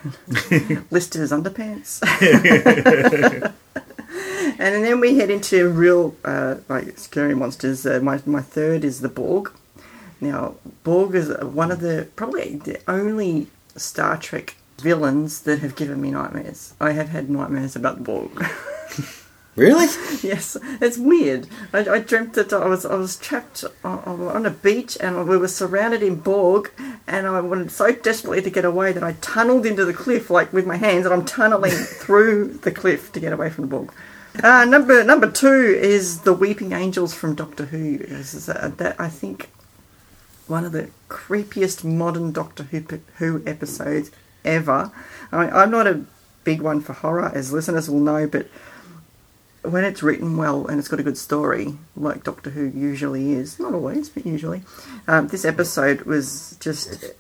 [0.91, 2.01] listed as underpants.
[4.41, 7.87] And then we head into real, uh, like scary monsters.
[7.87, 9.53] Uh, my my third is the Borg.
[10.21, 16.01] Now, Borg is one of the probably the only Star Trek villains that have given
[16.01, 16.75] me nightmares.
[16.81, 18.31] I have had nightmares about the Borg.
[19.57, 19.85] Really?
[20.23, 21.47] yes, it's weird.
[21.73, 25.37] I, I dreamt that I was I was trapped on, on a beach and we
[25.37, 26.71] were surrounded in Borg,
[27.07, 30.53] and I wanted so desperately to get away that I tunneled into the cliff like
[30.53, 31.73] with my hands, and I'm tunneling
[32.03, 33.93] through the cliff to get away from the Borg.
[34.43, 37.99] Uh, number number two is the Weeping Angels from Doctor Who.
[38.01, 39.51] Is, uh, that I think
[40.47, 42.83] one of the creepiest modern Doctor Who,
[43.17, 44.11] Who episodes
[44.45, 44.91] ever.
[45.31, 46.05] I mean, I'm not a
[46.45, 48.49] big one for horror, as listeners will know, but
[49.63, 53.61] when it's written well and it's got a good story, like Doctor Who usually is,
[53.61, 54.63] not always, but usually,
[55.07, 57.13] um, this episode was just.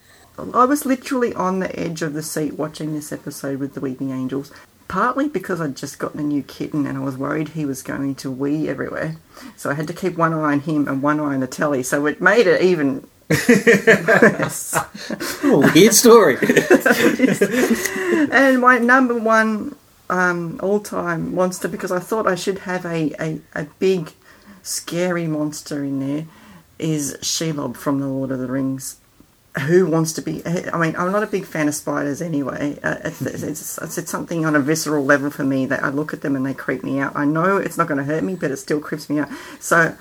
[0.54, 4.10] I was literally on the edge of the seat watching this episode with the Weeping
[4.10, 4.50] Angels.
[4.90, 8.16] Partly because I'd just gotten a new kitten and I was worried he was going
[8.16, 9.14] to wee everywhere.
[9.56, 11.84] So I had to keep one eye on him and one eye on the telly.
[11.84, 14.76] So it made it even worse.
[15.42, 16.36] Oh, weird story.
[18.32, 19.76] and my number one
[20.10, 24.12] um, all-time monster because I thought I should have a, a, a big
[24.62, 26.26] scary monster in there
[26.78, 28.99] is Shelob from the Lord of the Rings.
[29.66, 30.42] Who wants to be?
[30.46, 32.78] I mean, I'm not a big fan of spiders anyway.
[32.82, 36.12] Uh, it's, it's, it's, it's something on a visceral level for me that I look
[36.12, 37.14] at them and they creep me out.
[37.16, 39.28] I know it's not going to hurt me, but it still creeps me out.
[39.58, 39.96] So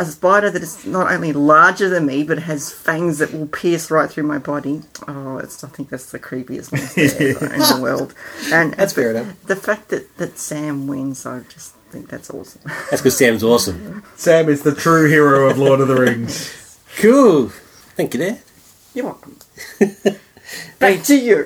[0.00, 3.90] a spider that is not only larger than me, but has fangs that will pierce
[3.90, 4.82] right through my body.
[5.06, 7.00] Oh, it's, I think that's the creepiest monster
[7.54, 8.14] in the world.
[8.52, 9.42] And That's fair enough.
[9.44, 12.62] The fact that, that Sam wins, I just think that's awesome.
[12.64, 14.02] That's because Sam's awesome.
[14.16, 16.78] Sam is the true hero of Lord of the Rings.
[16.96, 17.48] Cool.
[17.96, 18.38] Thank you, there.
[18.92, 19.38] You're welcome.
[20.80, 21.44] Back to you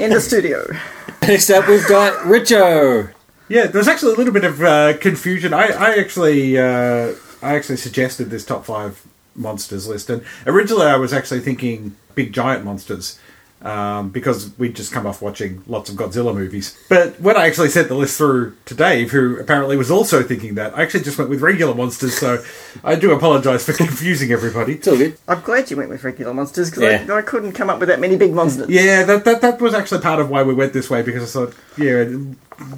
[0.00, 0.64] in the studio.
[1.22, 3.12] Next up, we've got Richo.
[3.48, 5.54] Yeah, there was actually a little bit of uh, confusion.
[5.54, 9.04] I, I actually, uh, I actually suggested this top five
[9.36, 13.18] monsters list, and originally I was actually thinking big giant monsters
[13.62, 16.76] um, because we'd just come off watching lots of Godzilla movies.
[16.88, 20.54] But when I actually sent the list through to Dave, who apparently was also thinking
[20.56, 22.16] that, I actually just went with regular monsters.
[22.18, 22.42] So
[22.82, 24.74] I do apologise for confusing everybody.
[24.74, 25.16] It's all good.
[25.28, 27.06] I'm glad you went with regular monsters because Yeah.
[27.14, 28.68] I, I couldn't come up with that many big monsters.
[28.68, 31.46] Yeah, that, that that was actually part of why we went this way because I
[31.46, 32.04] thought, yeah,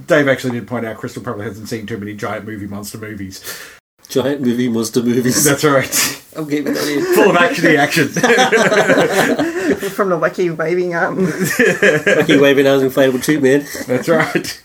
[0.07, 3.42] Dave actually did point out Crystal probably hasn't seen too many giant movie monster movies.
[4.09, 5.45] Giant movie monster movies.
[5.45, 6.23] That's right.
[6.37, 7.05] I'm getting that in.
[7.14, 8.09] Full of actiony action.
[9.90, 11.27] From the wacky waving arm.
[11.27, 13.64] Fucking waving arms, inflatable tube man.
[13.87, 14.62] That's right.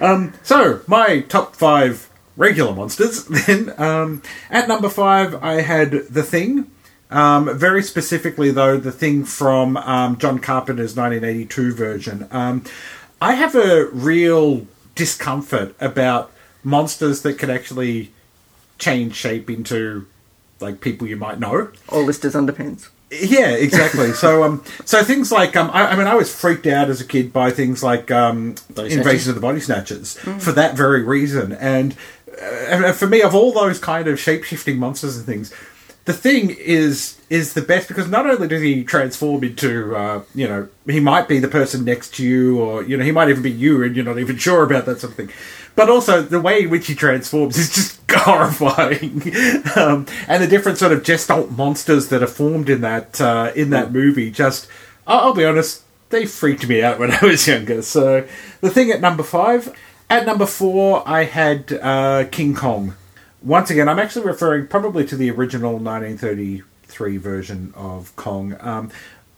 [0.00, 3.72] Um, so, my top five regular monsters then.
[3.80, 6.70] Um, at number five, I had The Thing.
[7.10, 12.28] Um, very specifically, though, The Thing from um, John Carpenter's 1982 version.
[12.30, 12.64] Um,
[13.20, 18.12] I have a real discomfort about monsters that can actually
[18.78, 20.06] change shape into
[20.60, 21.70] like people you might know.
[21.88, 22.88] All listed underpants.
[23.10, 24.12] Yeah, exactly.
[24.12, 27.04] so, um, so things like, um, I, I mean, I was freaked out as a
[27.04, 31.52] kid by things like um, Invasion of the Body Snatchers for that very reason.
[31.52, 31.96] And,
[32.28, 35.54] uh, and for me, of all those kind of shape shifting monsters and things,
[36.06, 40.46] the thing is is the best because not only does he transform into, uh, you
[40.46, 43.42] know, he might be the person next to you, or you know, he might even
[43.42, 45.30] be you, and you're not even sure about that sort of thing.
[45.74, 49.20] But also the way in which he transforms is just horrifying,
[49.76, 53.70] um, and the different sort of gestalt monsters that are formed in that uh, in
[53.70, 54.30] that movie.
[54.30, 54.68] Just,
[55.08, 57.82] I'll, I'll be honest, they freaked me out when I was younger.
[57.82, 58.26] So
[58.60, 59.76] the thing at number five,
[60.08, 62.94] at number four, I had uh, King Kong.
[63.46, 68.56] Once again, I'm actually referring probably to the original 1933 version of Kong.
[68.58, 68.90] Um,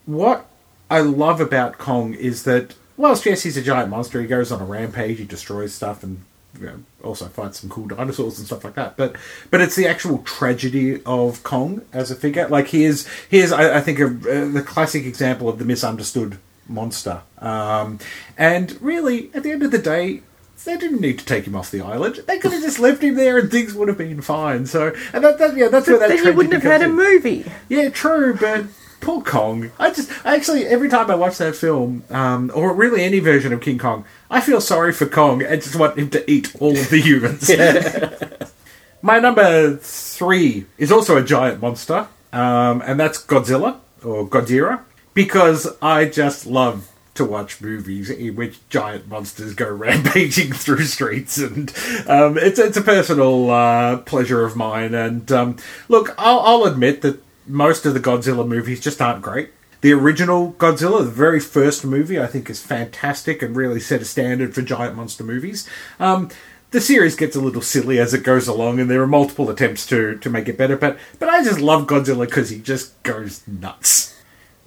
[0.07, 0.47] what
[0.91, 4.63] I love about Kong is that, whilst yes, he's a giant monster, he goes on
[4.63, 6.23] a rampage, he destroys stuff, and
[6.59, 8.97] you know, also fights some cool dinosaurs and stuff like that.
[8.97, 9.15] But
[9.51, 12.49] but it's the actual tragedy of Kong as a figure.
[12.49, 15.67] Like he is, he is, I, I think, a, uh, the classic example of the
[15.67, 17.21] misunderstood monster.
[17.41, 17.99] Um,
[18.39, 20.23] and really, at the end of the day.
[20.65, 22.25] They didn't need to take him off the island.
[22.27, 24.67] They could have just left him there, and things would have been fine.
[24.67, 27.45] So, and that, that yeah, that's where that Then you wouldn't have had a movie.
[27.69, 28.67] Yeah, true, but
[29.01, 29.71] poor Kong.
[29.79, 33.53] I just I actually every time I watch that film, um, or really any version
[33.53, 36.77] of King Kong, I feel sorry for Kong and just want him to eat all
[36.77, 37.51] of the humans.
[39.03, 44.83] My number three is also a giant monster, um, and that's Godzilla or Godzilla,
[45.15, 46.89] because I just love
[47.19, 51.73] to watch movies in which giant monsters go rampaging through streets, and
[52.07, 54.95] um, it's it's a personal uh, pleasure of mine.
[54.95, 55.57] And um,
[55.89, 59.51] look, I'll, I'll admit that most of the Godzilla movies just aren't great.
[59.81, 64.05] The original Godzilla, the very first movie, I think is fantastic and really set a
[64.05, 65.69] standard for giant monster movies.
[66.01, 66.31] Um,
[66.71, 69.87] the series gets a little silly as it goes along, and there are multiple attempts
[69.87, 70.77] to, to make it better.
[70.77, 74.18] But but I just love Godzilla because he just goes nuts.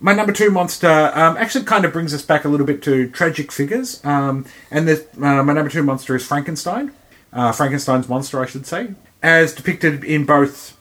[0.04, 3.08] My number two monster um, actually kind of brings us back a little bit to
[3.12, 6.92] tragic figures, um, and this, uh, my number two monster is Frankenstein,
[7.32, 10.76] uh, Frankenstein's monster, I should say, as depicted in both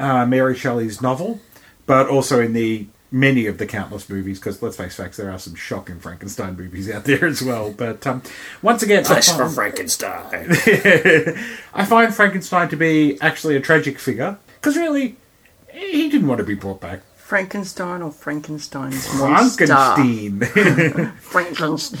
[0.00, 1.42] uh, Mary Shelley's novel,
[1.84, 4.38] but also in the many of the countless movies.
[4.38, 7.72] Because let's face facts, there are some shocking Frankenstein movies out there as well.
[7.72, 8.22] But um,
[8.62, 10.48] once again, I Flesh for Frankenstein.
[11.74, 15.16] I find Frankenstein to be actually a tragic figure because really,
[15.70, 17.02] he didn't want to be brought back.
[17.24, 19.66] Frankenstein or Frankenstein's monster?
[19.66, 21.12] Frankenstein.
[21.20, 22.00] Frankenstein.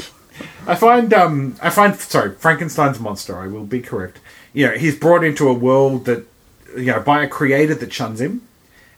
[0.66, 3.38] I find um I find sorry Frankenstein's monster.
[3.38, 4.18] I will be correct.
[4.52, 6.26] You know he's brought into a world that
[6.76, 8.46] you know by a creator that shuns him,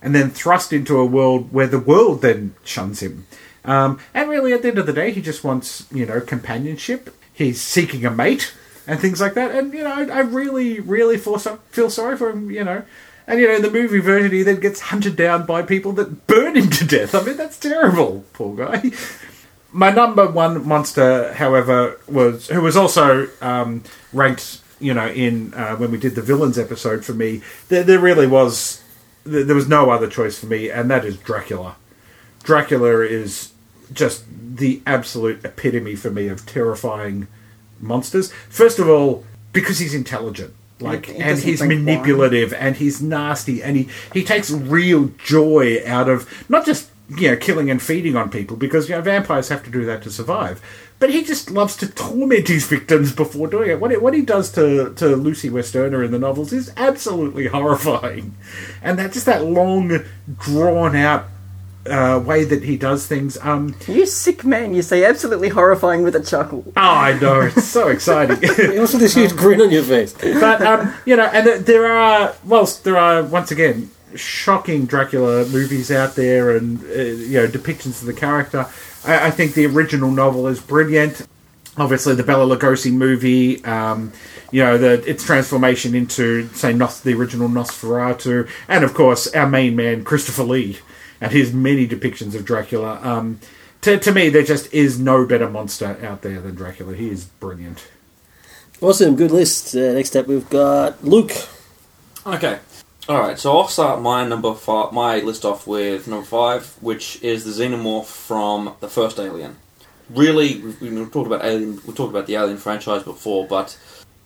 [0.02, 3.26] and then thrust into a world where the world then shuns him.
[3.64, 7.14] Um, and really, at the end of the day, he just wants you know companionship.
[7.32, 8.54] He's seeking a mate
[8.86, 9.50] and things like that.
[9.52, 12.50] And you know, I, I really, really feel, so, feel sorry for him.
[12.50, 12.82] You know,
[13.26, 16.26] and you know, in the movie version, he then gets hunted down by people that
[16.26, 17.14] burn him to death.
[17.14, 18.90] I mean, that's terrible, poor guy.
[19.72, 24.60] My number one monster, however, was who was also um, ranked.
[24.80, 28.26] You know, in uh, when we did the villains episode for me, there, there really
[28.26, 28.82] was
[29.24, 31.76] there there was no other choice for me, and that is Dracula.
[32.42, 33.52] Dracula is
[33.92, 34.24] just
[34.56, 37.26] the absolute epitome for me of terrifying
[37.80, 38.32] monsters.
[38.48, 40.54] First of all, because he's intelligent.
[40.80, 45.80] Like, It- it and he's manipulative, and he's nasty, and he he takes real joy
[45.86, 49.48] out of not just you know killing and feeding on people because you know vampires
[49.50, 50.60] have to do that to survive,
[50.98, 53.78] but he just loves to torment his victims before doing it.
[53.80, 58.34] What he, what he does to to Lucy Westenra in the novels is absolutely horrifying,
[58.82, 60.00] and that just that long
[60.40, 61.26] drawn out.
[61.90, 63.36] Uh, way that he does things.
[63.42, 66.64] Um, You sick man, you say absolutely horrifying with a chuckle.
[66.76, 68.36] oh, I know it's so exciting.
[68.78, 70.14] What's with this huge grin on your face?
[70.14, 75.90] but um, you know, and there are whilst there are once again shocking Dracula movies
[75.90, 78.66] out there, and uh, you know depictions of the character.
[79.04, 81.26] I, I think the original novel is brilliant.
[81.76, 84.10] Obviously, the Bela Lugosi movie, um,
[84.50, 89.46] you know, the its transformation into say Nos- the original Nosferatu, and of course our
[89.48, 90.78] main man Christopher Lee
[91.20, 93.00] and his many depictions of Dracula.
[93.02, 93.40] Um,
[93.82, 96.94] to, to me, there just is no better monster out there than Dracula.
[96.94, 97.86] He is brilliant.
[98.80, 99.74] Awesome, good list.
[99.74, 101.32] Uh, next up, we've got Luke.
[102.26, 102.58] Okay.
[103.08, 103.38] All right.
[103.38, 107.50] So I'll start my number five, my list off with number five, which is the
[107.50, 109.56] xenomorph from the first Alien.
[110.10, 111.80] Really, we've, we've talked about Alien.
[111.86, 113.78] We talked about the Alien franchise before, but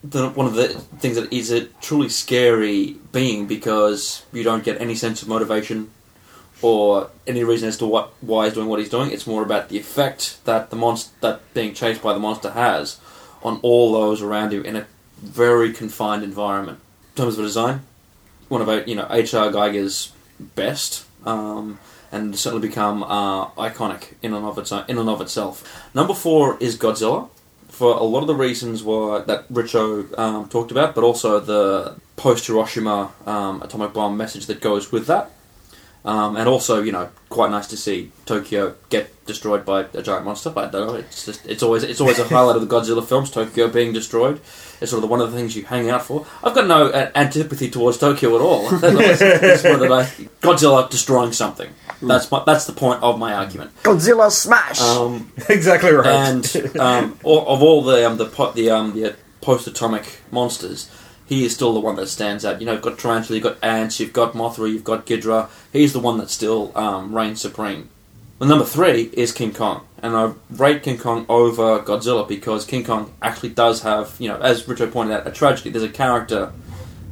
[0.05, 4.81] the, one of the things that is a truly scary being because you don't get
[4.81, 5.91] any sense of motivation
[6.61, 9.11] or any reason as to what why he's doing what he's doing.
[9.11, 12.99] It's more about the effect that the monster that being chased by the monster has
[13.43, 14.87] on all those around you in a
[15.19, 16.81] very confined environment.
[17.11, 17.83] In terms of design,
[18.49, 19.53] one of you know H.R.
[19.53, 21.79] Giger's best, um,
[22.11, 25.87] and certainly become uh, iconic in and of its own, in and of itself.
[25.95, 27.29] Number four is Godzilla,
[27.69, 32.47] for a lot of the reasons that Richo um, talked about, but also the post
[32.47, 35.31] Hiroshima um, atomic bomb message that goes with that.
[36.05, 40.25] Um, and also, you know, quite nice to see Tokyo get destroyed by a giant
[40.25, 40.49] monster.
[40.51, 43.05] But I don't know, it's just it's always it's always a highlight of the Godzilla
[43.05, 43.31] films.
[43.31, 44.41] Tokyo being destroyed.
[44.81, 46.25] It's sort of one of the things you hang out for.
[46.43, 48.71] I've got no uh, antipathy towards Tokyo at all.
[48.71, 50.05] That's it's that I,
[50.41, 51.71] Godzilla destroying something.
[52.01, 53.73] That's my, that's the point of my argument.
[53.83, 54.81] Godzilla smash!
[54.81, 56.07] Um, exactly right.
[56.07, 60.91] and um, all, of all the um, the po- the um, the post-atomic monsters,
[61.29, 62.59] he is still the one that stands out.
[62.59, 65.51] You know, you've got Tarantula, you've got Ants, you've got Mothra, you've got Ghidra.
[65.73, 67.91] He's the one that still um, reigns supreme.
[68.39, 72.83] Well, number three is King Kong, and I rate King Kong over Godzilla because King
[72.83, 75.69] Kong actually does have, you know, as Richo pointed out, a tragedy.
[75.69, 76.53] There's a character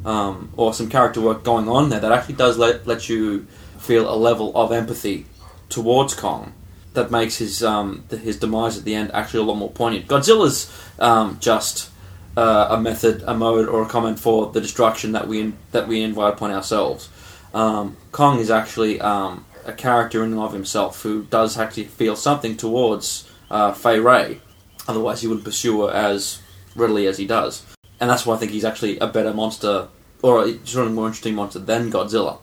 [0.07, 3.47] um, or some character work going on there that actually does let let you
[3.79, 5.27] feel a level of empathy
[5.69, 6.55] towards Kong
[6.95, 10.07] that makes his um, his demise at the end actually a lot more poignant.
[10.07, 11.91] Godzilla's um, just
[12.37, 16.03] uh, a method, a mode, or a comment for the destruction that we that we
[16.03, 17.09] invite upon ourselves.
[17.55, 22.16] Um, Kong is actually um, a character in and of himself who does actually feel
[22.16, 24.41] something towards uh, Fay Wray.
[24.89, 26.41] Otherwise, he wouldn't pursue her as
[26.76, 27.64] readily as he does,
[27.99, 29.89] and that's why I think he's actually a better monster,
[30.22, 32.39] or a sort of more interesting monster than Godzilla.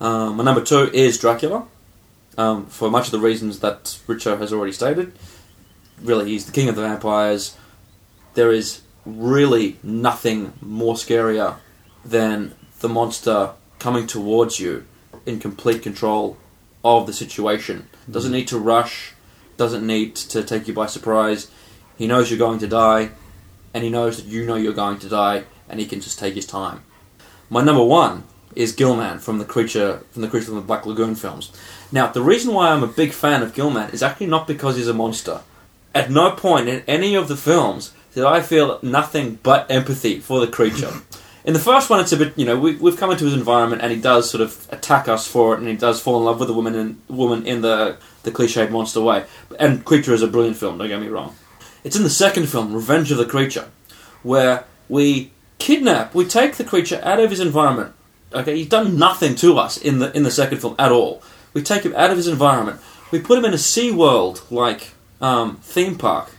[0.00, 1.66] Um, my number two is Dracula
[2.38, 5.12] um, for much of the reasons that Richo has already stated.
[6.00, 7.56] Really, he's the king of the vampires.
[8.34, 11.56] There is really nothing more scarier
[12.04, 14.86] than the monster coming towards you
[15.26, 16.36] in complete control
[16.84, 17.88] of the situation.
[18.10, 18.38] Doesn't mm-hmm.
[18.38, 19.12] need to rush,
[19.56, 21.50] doesn't need to take you by surprise.
[21.96, 23.10] He knows you're going to die,
[23.72, 26.34] and he knows that you know you're going to die, and he can just take
[26.34, 26.82] his time.
[27.48, 28.24] My number one
[28.54, 31.50] is Gill-man from the creature from the creature from the Black Lagoon films.
[31.90, 34.88] Now, the reason why I'm a big fan of Gill-man is actually not because he's
[34.88, 35.42] a monster.
[35.94, 40.40] At no point in any of the films did I feel nothing but empathy for
[40.40, 40.92] the creature.
[41.44, 43.82] In the first one, it's a bit, you know, we, we've come into his environment
[43.82, 46.38] and he does sort of attack us for it and he does fall in love
[46.38, 49.26] with the woman in, woman in the, the cliched monster way.
[49.58, 51.36] And Creature is a brilliant film, don't get me wrong.
[51.84, 53.68] It's in the second film, Revenge of the Creature,
[54.22, 57.94] where we kidnap, we take the creature out of his environment.
[58.32, 61.22] Okay, he's done nothing to us in the in the second film at all.
[61.52, 62.80] We take him out of his environment.
[63.10, 66.30] We put him in a Sea World like um, theme park,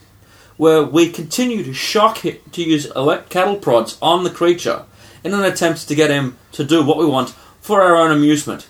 [0.58, 4.86] where we continue to shock it to use elect cattle prods on the creature
[5.24, 7.30] in an attempt to get him to do what we want
[7.60, 8.68] for our own amusement.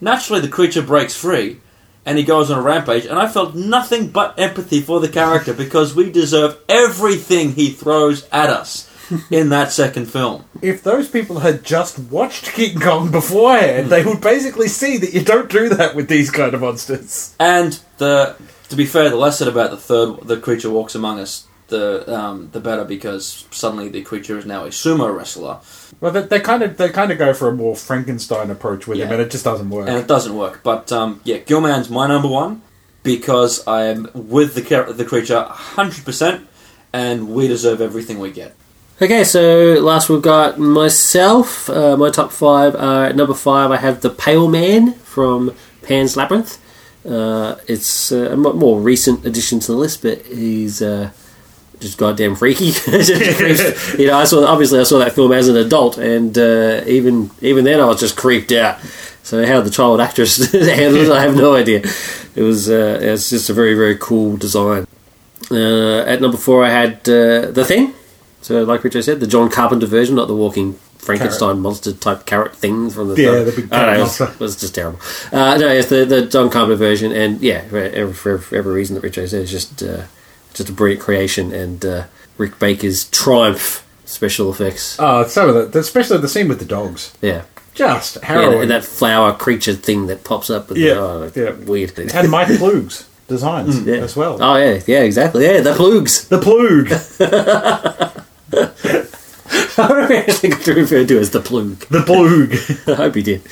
[0.00, 1.60] Naturally, the creature breaks free
[2.06, 5.52] and he goes on a rampage, and I felt nothing but empathy for the character
[5.52, 8.90] because we deserve everything he throws at us
[9.30, 10.44] in that second film.
[10.62, 15.22] if those people had just watched King Kong beforehand, they would basically see that you
[15.22, 17.34] don't do that with these kind of monsters.
[17.38, 18.36] And the
[18.68, 22.10] to be fair, the less said about the third, the creature walks among us, the
[22.12, 25.58] um, the better because suddenly the creature is now a sumo wrestler,
[26.00, 28.98] Well, they, they kind of they kind of go for a more Frankenstein approach with
[28.98, 29.88] him, and it just doesn't work.
[29.88, 30.60] and it doesn't work.
[30.62, 32.62] But um, yeah, Gill-man's my number one
[33.02, 36.46] because I am with the char- the creature hundred percent,
[36.92, 38.54] and we deserve everything we get.
[39.00, 41.70] Okay, so last we've got myself.
[41.70, 43.70] Uh, my top five are at number five.
[43.70, 46.58] I have the Pale Man from Pan's Labyrinth.
[47.08, 51.10] Uh, it's uh, a more recent addition to the list, but he's uh,
[51.80, 52.66] just goddamn freaky.
[53.98, 57.30] you know, I saw obviously I saw that film as an adult, and uh, even
[57.40, 58.78] even then I was just creeped out.
[59.22, 61.82] So how the child actress handled it, I have no idea.
[62.34, 64.86] It was uh, it's just a very very cool design.
[65.50, 67.94] Uh, at number four, I had the Thing.
[68.40, 70.78] So, like Richard said, the John Carpenter version, not the walking
[71.16, 74.20] Frankenstein monster type carrot thing from the Yeah, the big I know, carrot it was,
[74.20, 74.34] monster.
[74.34, 75.00] it was just terrible.
[75.32, 78.94] Uh, no, it's the the John Carpenter version, and yeah, for every, for every reason
[78.94, 80.04] that Richard said, it's just uh,
[80.54, 82.04] just a brilliant creation, and uh,
[82.36, 84.96] Rick Baker's triumph special effects.
[84.98, 87.12] Oh, some of the, especially the scene with the dogs.
[87.20, 87.42] Yeah.
[87.74, 88.62] Just Yeah, harrowing.
[88.62, 90.68] and that flower creature thing that pops up.
[90.68, 91.50] With Yeah, the, oh, yeah.
[91.64, 91.96] weird.
[91.98, 93.96] and Mike Ploog's designs Yeah.
[93.96, 94.38] as well.
[94.42, 95.44] Oh yeah, yeah, exactly.
[95.44, 96.26] Yeah, the plugs.
[96.28, 96.88] The Plug.
[100.18, 101.78] I think to refer to as the plug.
[101.88, 102.52] the Plug.
[102.88, 103.42] I hope he did.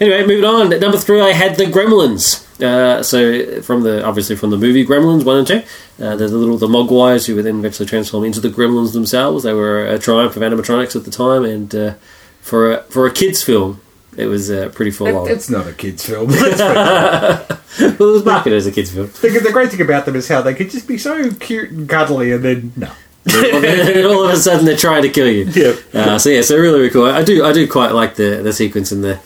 [0.00, 0.72] Anyway, moving on.
[0.72, 2.40] At number three, I had the Gremlins.
[2.60, 5.62] Uh, so from the obviously from the movie Gremlins one and two,
[6.00, 9.44] uh, the little the Mogwais who were then eventually transformed into the Gremlins themselves.
[9.44, 11.94] They were a triumph of animatronics at the time, and uh,
[12.40, 13.80] for a, for a kids film,
[14.16, 15.28] it was uh, pretty full It- on.
[15.28, 16.30] it's not a kids' film.
[17.80, 19.06] Well, it was marketed as a kids film.
[19.22, 21.88] the, the great thing about them is how they could just be so cute and
[21.88, 22.92] cuddly, and then no.
[23.24, 25.44] And all of a sudden they're trying to kill you.
[25.44, 25.94] Yep.
[25.94, 27.06] Uh, so yeah, so really, really cool.
[27.06, 29.20] I do, I do quite like the the sequence in the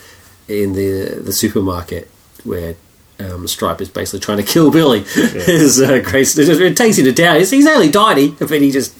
[0.49, 2.11] in the the supermarket
[2.45, 2.77] where
[3.19, 5.01] um, Stripe is basically trying to kill Billy.
[5.17, 6.29] It's uh, great.
[6.29, 7.37] It, just, it takes him to town.
[7.37, 8.99] He's, he's only tiny, but he just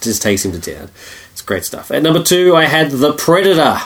[0.00, 0.90] just takes him to town.
[1.32, 1.90] It's great stuff.
[1.90, 3.78] At number two, I had the Predator.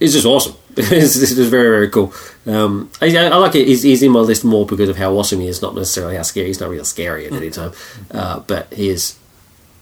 [0.00, 0.54] It's just awesome.
[0.76, 2.12] it's, it's just very, very cool.
[2.46, 3.66] Um, I, I like it.
[3.66, 6.22] He's, he's in my list more because of how awesome he is, not necessarily how
[6.22, 6.46] scary.
[6.46, 7.72] He's not real scary at any time,
[8.10, 9.17] uh, but he is,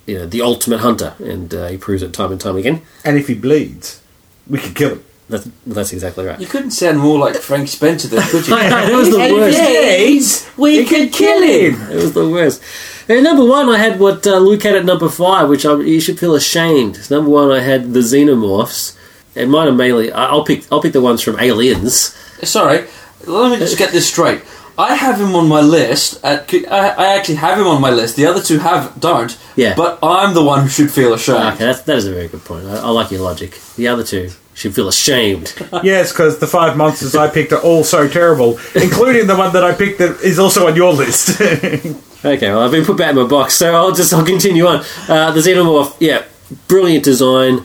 [0.07, 2.83] you know, the ultimate hunter, and uh, he proves it time and time again.
[3.05, 4.01] And if he bleeds,
[4.49, 5.05] we could kill him.
[5.29, 6.39] That's that's exactly right.
[6.41, 8.55] You couldn't sound more like Frank Spencer there, could you?
[8.57, 10.57] I know, that was the worst.
[10.57, 11.81] we could kill him.
[11.91, 12.63] It was the worst.
[13.09, 16.01] And number one, I had what uh, Luke had at number five, which I, you
[16.01, 17.11] should feel ashamed.
[17.11, 18.97] Number one, I had the Xenomorphs,
[19.35, 20.13] and mine are mainly.
[20.13, 20.65] I- I'll pick.
[20.71, 22.15] I'll pick the ones from Aliens.
[22.45, 22.87] Sorry,
[23.27, 24.43] let me just get this straight.
[24.79, 26.23] I have him on my list.
[26.25, 28.17] At, I, I actually have him on my list.
[28.17, 29.37] The other two have don't.
[29.57, 29.75] Yeah.
[29.75, 31.55] But I'm the one who should feel ashamed.
[31.55, 32.67] Okay, that's, that is a very good point.
[32.67, 33.59] I, I like your logic.
[33.77, 35.55] The other two should feel ashamed.
[35.83, 39.63] Yes, because the five monsters I picked are all so terrible, including the one that
[39.63, 41.41] I picked that is also on your list.
[42.25, 44.79] Okay, well, I've been put back in my box, so I'll just I'll continue on.
[45.07, 46.25] Uh, the Xenomorph, yeah,
[46.67, 47.65] brilliant design,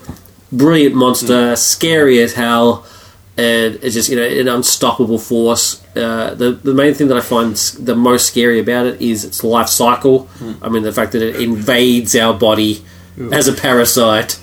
[0.51, 2.85] brilliant monster, scary as hell,
[3.37, 5.83] and it's just you know an unstoppable force.
[5.95, 9.43] Uh, the the main thing that I find the most scary about it is its
[9.43, 10.29] life cycle.
[10.61, 12.83] I mean, the fact that it invades our body
[13.31, 14.39] as a parasite.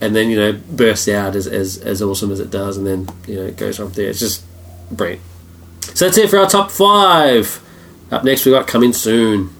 [0.00, 3.10] And then you know bursts out as, as as awesome as it does, and then
[3.26, 4.08] you know it goes from there.
[4.08, 4.42] It's just
[4.90, 5.20] brilliant.
[5.82, 7.60] So that's it for our top five.
[8.10, 9.50] Up next, we got coming soon.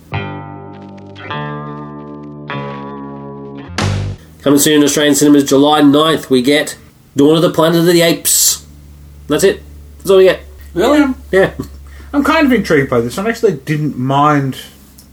[4.47, 6.79] Coming soon in Australian cinemas, July 9th, we get
[7.17, 8.46] Dawn of the Planet of the Apes.
[9.29, 9.63] That's it.
[9.99, 10.41] That's all we get.
[10.75, 11.15] Really?
[11.33, 11.55] Yeah.
[12.13, 13.19] I'm kind of intrigued by this.
[13.19, 14.59] I actually didn't mind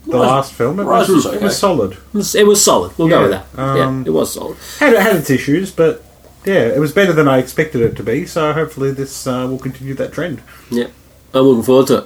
[0.06, 0.80] the Rise- last film.
[0.80, 1.92] It Rise was, was it was solid.
[1.92, 2.96] It was, it was solid.
[2.96, 3.46] We'll go with that.
[3.58, 4.56] um, yeah, it was solid.
[4.78, 6.04] Had it had its issues, but
[6.44, 8.26] yeah, it was better than I expected it to be.
[8.26, 10.42] So hopefully this uh, will continue that trend.
[10.70, 10.88] Yeah.
[11.32, 12.04] I'm looking forward to it.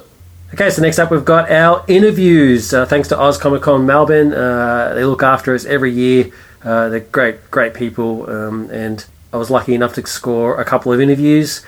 [0.53, 2.73] Okay, so next up we've got our interviews.
[2.73, 4.33] Uh, thanks to Oz Comic Con Melbourne.
[4.33, 6.31] Uh, they look after us every year.
[6.63, 8.27] Uh, they're great, great people.
[8.29, 11.63] Um, and I was lucky enough to score a couple of interviews.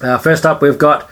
[0.00, 1.08] Uh, first up, we've got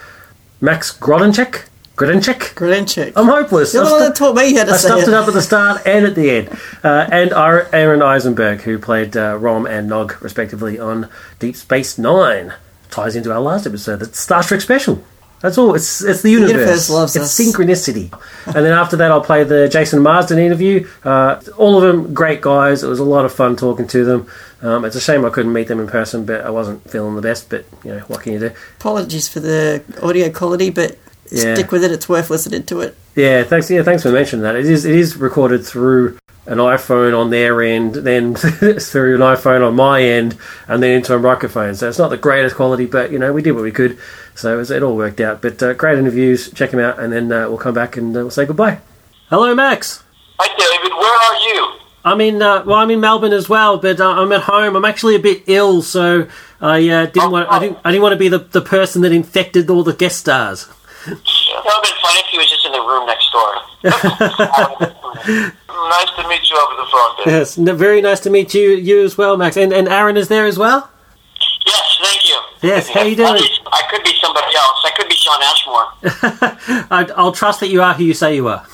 [0.61, 1.65] Max Grodenchik.
[1.97, 2.55] Grodenchik?
[2.55, 3.13] Grodenchik.
[3.17, 3.75] I'm hopeless.
[3.75, 5.09] You're the one that taught me how to I say stuffed it.
[5.09, 6.49] it up at the start and at the end.
[6.83, 11.09] Uh, and Ar- Aron Eisenberg, who played uh, Rom and Nog, respectively, on
[11.39, 12.55] Deep Space Nine.
[12.91, 14.03] Ties into our last episode.
[14.03, 15.03] It's Star Trek Special.
[15.41, 15.75] That's all.
[15.75, 16.53] It's it's the universe.
[16.53, 17.39] universe loves it's us.
[17.39, 18.13] synchronicity.
[18.47, 20.89] and then after that, I'll play the Jason Marsden interview.
[21.05, 22.85] Uh, all of them great guys.
[22.85, 24.29] It was a lot of fun talking to them.
[24.63, 27.23] Um, it's a shame I couldn't meet them in person, but I wasn't feeling the
[27.23, 27.51] best.
[27.51, 28.51] But you know, what can you do?
[28.79, 30.97] Apologies for the audio quality, but
[31.31, 31.55] Yeah.
[31.55, 31.91] stick with it.
[31.91, 32.97] It's worth listening to it.
[33.17, 33.71] Yeah, thanks.
[33.71, 34.55] Yeah, thanks for mentioning that.
[34.57, 39.67] It is it is recorded through an iPhone on their end, then through an iPhone
[39.67, 40.37] on my end,
[40.69, 41.75] and then into a microphone.
[41.75, 43.97] So it's not the greatest quality, but you know we did what we could,
[44.35, 45.41] so it, was, it all worked out.
[45.43, 46.51] But uh, great interviews.
[46.53, 48.79] Check them out, and then uh, we'll come back and uh, we'll say goodbye.
[49.31, 50.03] Hello, Max.
[50.39, 50.93] Hi, David.
[50.97, 51.32] Where are you?
[52.05, 52.43] I'm in.
[52.43, 54.75] Uh, well, I'm in Melbourne as well, but uh, I'm at home.
[54.77, 56.27] I'm actually a bit ill, so
[56.61, 57.49] I uh, didn't want.
[57.51, 57.79] I didn't.
[57.85, 60.69] I didn't want to be the, the person that infected all the guest stars.
[61.07, 63.55] It would have been funny if he was just in the room next door.
[65.89, 67.27] nice to meet you over the phone, Dave.
[67.27, 69.57] Yes, n- very nice to meet you, you as well, Max.
[69.57, 70.91] And and Aron is there as well.
[71.67, 72.41] Yes, thank you.
[72.63, 73.29] Yes, how you doing?
[73.29, 74.85] I could be somebody else.
[74.85, 77.17] I could be Sean Ashmore.
[77.17, 78.67] I'll trust that you are who you say you are.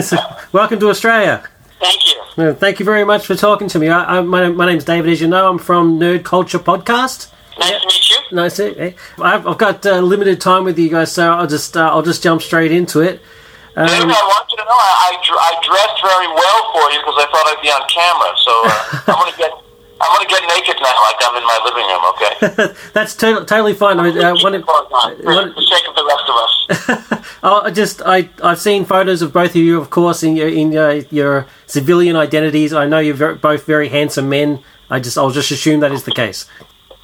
[0.00, 0.16] So,
[0.52, 1.46] welcome to Australia.
[1.82, 2.54] Thank you.
[2.54, 3.88] Thank you very much for talking to me.
[3.88, 5.50] I, I, my, my name's David, as you know.
[5.50, 7.30] I'm from Nerd Culture Podcast.
[7.58, 8.36] Nice to meet you.
[8.36, 8.56] Nice.
[8.56, 11.90] To, eh, I've, I've got uh, limited time with you guys, so I'll just uh,
[11.90, 13.20] I'll just jump straight into it.
[13.74, 17.00] David, Um, I want you to know I, I, I dressed very well for you
[17.00, 18.32] because I thought I'd be on camera.
[18.36, 19.52] So uh, I'm gonna get
[20.02, 22.02] I'm gonna get naked now, like I'm in my living room.
[22.12, 22.74] Okay.
[22.92, 24.00] that's to- totally fine.
[24.00, 27.28] I mean, uh, one of- for the sake of the rest of us.
[27.44, 30.46] Oh, I just I I've seen photos of both of you, of course, in your
[30.48, 32.72] in your, your civilian identities.
[32.72, 34.62] I know you're very, both very handsome men.
[34.88, 36.46] I just I'll just assume that is the case.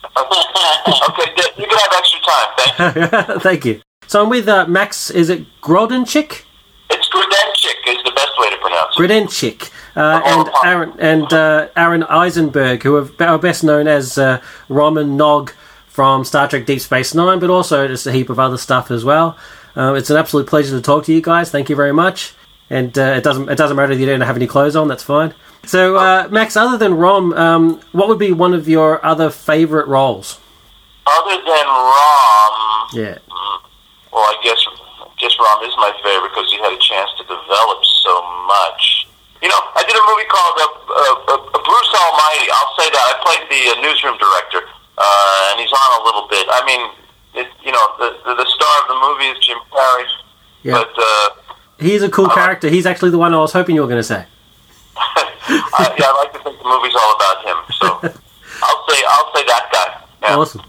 [0.16, 2.48] okay, you can have extra time.
[2.78, 3.40] Thank you.
[3.40, 3.80] Thank you.
[4.06, 5.10] So I'm with uh, Max.
[5.10, 6.44] Is it Grodenchik?
[6.90, 9.00] It's Grudenchik is the best way to pronounce it.
[9.02, 14.40] Grudenchik, uh, and Aron and uh, Aron Eisenberg, who are, are best known as uh,
[14.68, 15.52] Rom and Nog
[15.86, 19.04] from Star Trek Deep Space Nine, but also just a heap of other stuff as
[19.04, 19.36] well.
[19.76, 21.50] Uh, it's an absolute pleasure to talk to you guys.
[21.50, 22.34] Thank you very much.
[22.70, 24.88] And uh, it doesn't it doesn't matter if you don't have any clothes on.
[24.88, 25.34] That's fine.
[25.64, 29.86] So uh, Max, other than Rom, um, what would be one of your other favorite
[29.88, 30.38] roles?
[31.06, 33.18] Other than Rom, Yeah.
[34.12, 34.57] well, I guess
[35.18, 38.14] Guess Rom is my favorite because he had a chance to develop so
[38.46, 39.06] much.
[39.42, 42.46] You know, I did a movie called uh, uh, uh, Bruce Almighty.
[42.50, 44.62] I'll say that I played the uh, newsroom director,
[44.98, 46.46] uh, and he's on a little bit.
[46.50, 46.82] I mean,
[47.34, 50.06] it, you know, the, the the star of the movie is Jim Carrey,
[50.62, 50.72] Yeah.
[50.82, 51.28] but uh,
[51.78, 52.68] He's a cool character.
[52.68, 54.26] He's actually the one I was hoping you were going to say.
[54.96, 57.56] I, yeah, I like to think the movie's all about him.
[57.78, 57.86] So
[58.66, 60.02] I'll say I'll say that guy.
[60.22, 60.36] Yeah.
[60.36, 60.62] Awesome.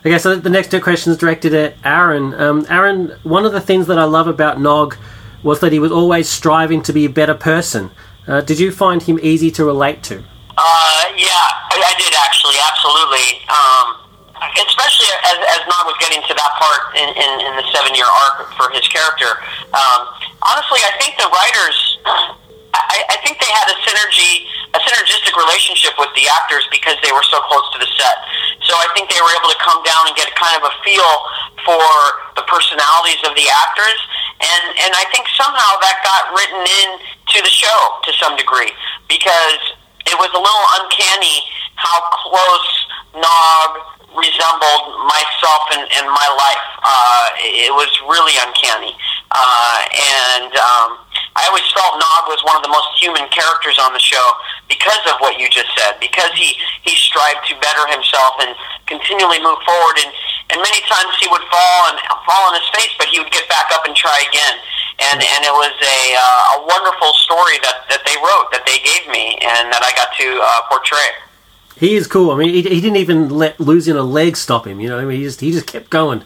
[0.00, 2.32] Okay, so the next two questions directed at Aron.
[2.34, 4.96] Um, Aron, one of the things that I love about Nog
[5.42, 7.90] was that he was always striving to be a better person.
[8.26, 10.18] Uh, did you find him easy to relate to?
[10.18, 13.42] Uh, yeah, I, I did actually, absolutely.
[13.50, 17.94] Um, especially as, as Nog was getting to that part in, in, in the seven
[17.94, 19.38] year arc for his character.
[19.74, 20.14] Um,
[20.46, 21.76] honestly, I think the writers,
[22.90, 27.12] I, I think they had a synergy, a synergistic relationship with the actors because they
[27.12, 28.16] were so close to the set.
[28.66, 31.12] So I think they were able to come down and get kind of a feel
[31.66, 31.88] for
[32.38, 34.00] the personalities of the actors,
[34.40, 36.88] and and I think somehow that got written in
[37.34, 38.72] to the show to some degree
[39.08, 39.62] because
[40.08, 41.44] it was a little uncanny
[41.76, 42.70] how close
[43.14, 43.70] Nog
[44.16, 46.66] resembled myself and, and my life.
[46.82, 48.94] Uh, it was really uncanny.
[49.30, 49.78] Uh,
[50.40, 50.98] and um,
[51.36, 54.26] I always felt Nog was one of the most human characters on the show
[54.66, 58.52] because of what you just said, because he, he strived to better himself and
[58.90, 59.96] continually move forward.
[60.02, 60.10] And,
[60.50, 61.96] and many times he would fall and
[62.26, 64.56] fall on his face, but he would get back up and try again.
[64.98, 68.82] And, and it was a, uh, a wonderful story that, that they wrote, that they
[68.82, 71.10] gave me, and that I got to uh, portray.
[71.78, 72.32] He is cool.
[72.32, 74.80] I mean, he, he didn't even let losing a leg stop him.
[74.80, 76.24] You know, I mean, he just he just kept going.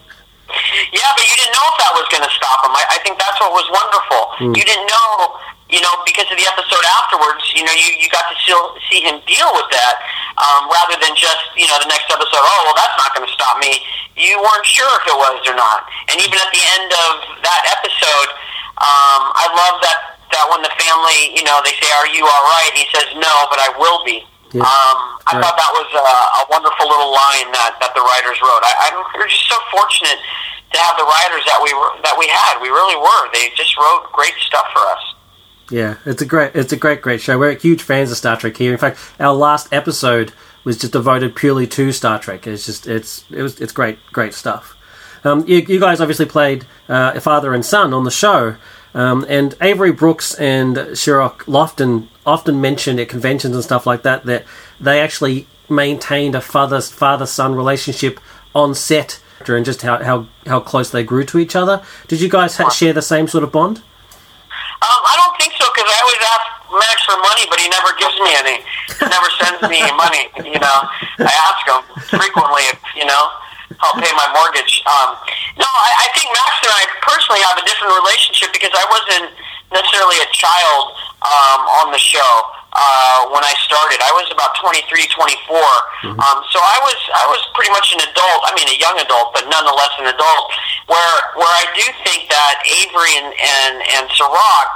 [0.91, 2.73] Yeah, but you didn't know if that was going to stop him.
[2.73, 4.21] I, I think that's what was wonderful.
[4.57, 5.37] You didn't know,
[5.69, 7.43] you know, because of the episode afterwards.
[7.55, 9.95] You know, you you got to still see him deal with that,
[10.41, 12.41] um, rather than just you know the next episode.
[12.41, 13.81] Oh, well, that's not going to stop me.
[14.17, 15.85] You weren't sure if it was or not.
[16.13, 17.11] And even at the end of
[17.45, 18.29] that episode,
[18.81, 22.43] um, I love that that when the family, you know, they say, "Are you all
[22.49, 24.61] right?" He says, "No, but I will be." Yeah.
[24.61, 25.41] Um, I Right.
[25.41, 28.61] thought that was a, a wonderful little line that, that the writers wrote.
[28.61, 30.21] I, I'm we're just so fortunate
[30.73, 32.61] to have the writers that we were that we had.
[32.61, 33.31] We really were.
[33.33, 35.13] They just wrote great stuff for us.
[35.69, 37.37] Yeah, it's a great it's a great great show.
[37.37, 38.71] We're huge fans of Star Trek here.
[38.71, 42.47] In fact, our last episode was just devoted purely to Star Trek.
[42.47, 44.77] It's just it's it was it's great great stuff.
[45.23, 48.57] Um, you, you guys obviously played uh, father and son on the show,
[48.93, 54.25] um, and Avery Brooks and Cirroc Lofton often mentioned at conventions and stuff like that
[54.25, 54.45] that
[54.79, 58.19] they actually maintained a father father son relationship
[58.53, 59.19] on set
[59.51, 61.83] and just how, how how close they grew to each other.
[62.07, 63.77] Did you guys ha- share the same sort of bond?
[63.79, 67.91] Um, I don't think so because I always ask Max for money, but he never
[67.99, 68.57] gives me any.
[68.99, 70.23] He never sends me money.
[70.43, 70.77] You know,
[71.23, 73.23] I ask him frequently if you know
[73.79, 74.83] I'll pay my mortgage.
[74.87, 75.15] Um,
[75.59, 79.31] no, I, I think Max and I personally have a different relationship because I wasn't
[79.73, 80.93] necessarily a child
[81.25, 82.31] um, on the show
[82.73, 84.01] uh, when I started.
[84.01, 84.81] I was about 23,
[85.13, 86.13] 24.
[86.17, 88.41] Um, so I was I was pretty much an adult.
[88.45, 90.45] I mean, a young adult, but nonetheless an adult.
[90.89, 94.67] Where where I do think that Avery and and, and Cirroc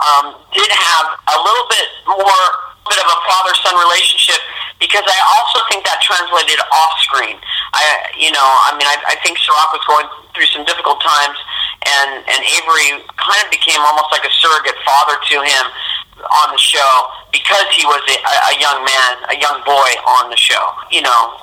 [0.00, 2.44] um, did have a little bit more
[2.86, 4.38] bit of a father son relationship
[4.78, 7.34] because I also think that translated off screen.
[7.74, 7.82] I
[8.14, 11.40] you know I mean I, I think Cirroc was going through some difficult times
[11.86, 15.66] and and Avery kind of became almost like a surrogate father to him
[16.26, 16.90] on the show
[17.30, 18.16] because he was a,
[18.50, 20.64] a young man, a young boy on the show.
[20.90, 21.38] You know,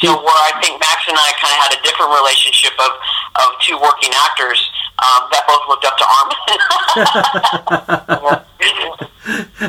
[0.00, 2.92] so where I think Max and I kind of had a different relationship of
[3.42, 4.60] of two working actors
[5.02, 6.38] um, that both looked up to Armin.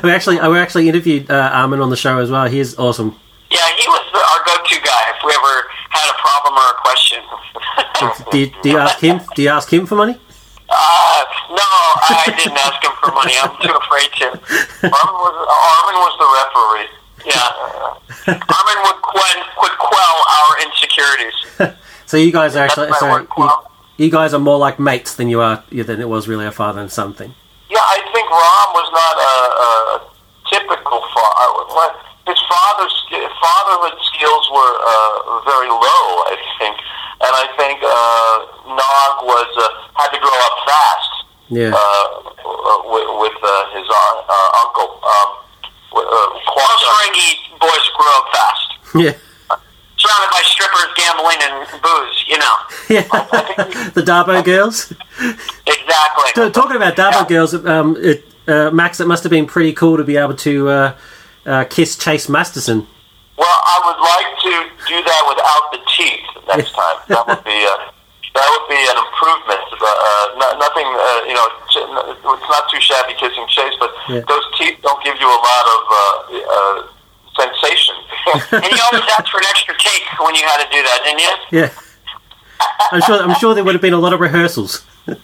[0.03, 2.47] We actually, we actually interviewed uh, Armin on the show as well.
[2.47, 3.19] He's awesome.
[3.51, 5.55] Yeah, he was our go-to guy if we ever
[5.89, 7.21] had a problem or a question.
[8.31, 9.21] Do you, do you ask him?
[9.35, 10.13] Do you ask him for money?
[10.69, 11.65] Uh, no,
[12.13, 13.33] I didn't ask him for money.
[13.41, 14.25] I'm too afraid to.
[14.85, 16.89] Armin was, Armin was the referee.
[17.25, 18.37] Yeah.
[18.53, 21.77] Armin would, quen, would quell our insecurities.
[22.05, 24.79] So you guys are actually, That's my so word, you, you guys are more like
[24.79, 27.33] mates than you are than it was really a father and son thing.
[27.69, 30.01] Yeah, I think Rom was not a, a
[30.49, 31.29] typical father.
[32.29, 32.93] His father's
[33.41, 36.75] fatherhood skills were uh, very low, I think,
[37.25, 39.65] and I think uh, Nog was uh,
[39.97, 41.11] had to grow up fast.
[41.49, 41.73] Yeah.
[41.73, 42.05] uh,
[42.85, 45.01] with, with uh, his uh, uh, uncle.
[45.01, 45.29] Um,
[45.93, 49.13] with, uh, Most Ferengi boys grow up fast, Yeah.
[49.97, 52.25] surrounded by strippers, gambling, and booze.
[52.27, 52.55] You know,
[52.89, 53.01] Yeah.
[53.97, 54.93] the Dabo girls.
[55.65, 56.29] exactly.
[56.35, 57.25] So, talking about Dabo Yeah.
[57.27, 60.69] girls, um, it, uh, Max, it must have been pretty cool to be able to
[60.69, 60.95] uh,
[61.49, 62.85] uh, kiss Chase Masterson.
[63.37, 64.53] Well, I would like to
[64.87, 66.97] do that without the teeth next time.
[67.09, 67.75] That would be a,
[68.37, 69.65] that would be an improvement.
[69.73, 74.21] Uh, uh, no- nothing, uh, you know, it's not too shabby kissing Chase, but Yeah.
[74.29, 75.99] those teeth don't give you a lot of uh,
[76.53, 76.77] uh,
[77.41, 77.95] sensation.
[78.61, 81.19] and you always asked for an extra take when you had to do that, didn't
[81.25, 81.33] you?
[81.65, 81.69] Yeah.
[82.91, 83.19] I'm sure.
[83.23, 84.85] I'm sure there would have been a lot of rehearsals.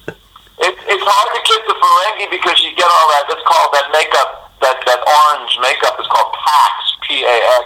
[0.58, 3.26] It, it's hard to kiss the Ferengi because you get all that.
[3.28, 4.45] That's called that makeup.
[4.62, 7.66] That that orange makeup is called Pax, P A X,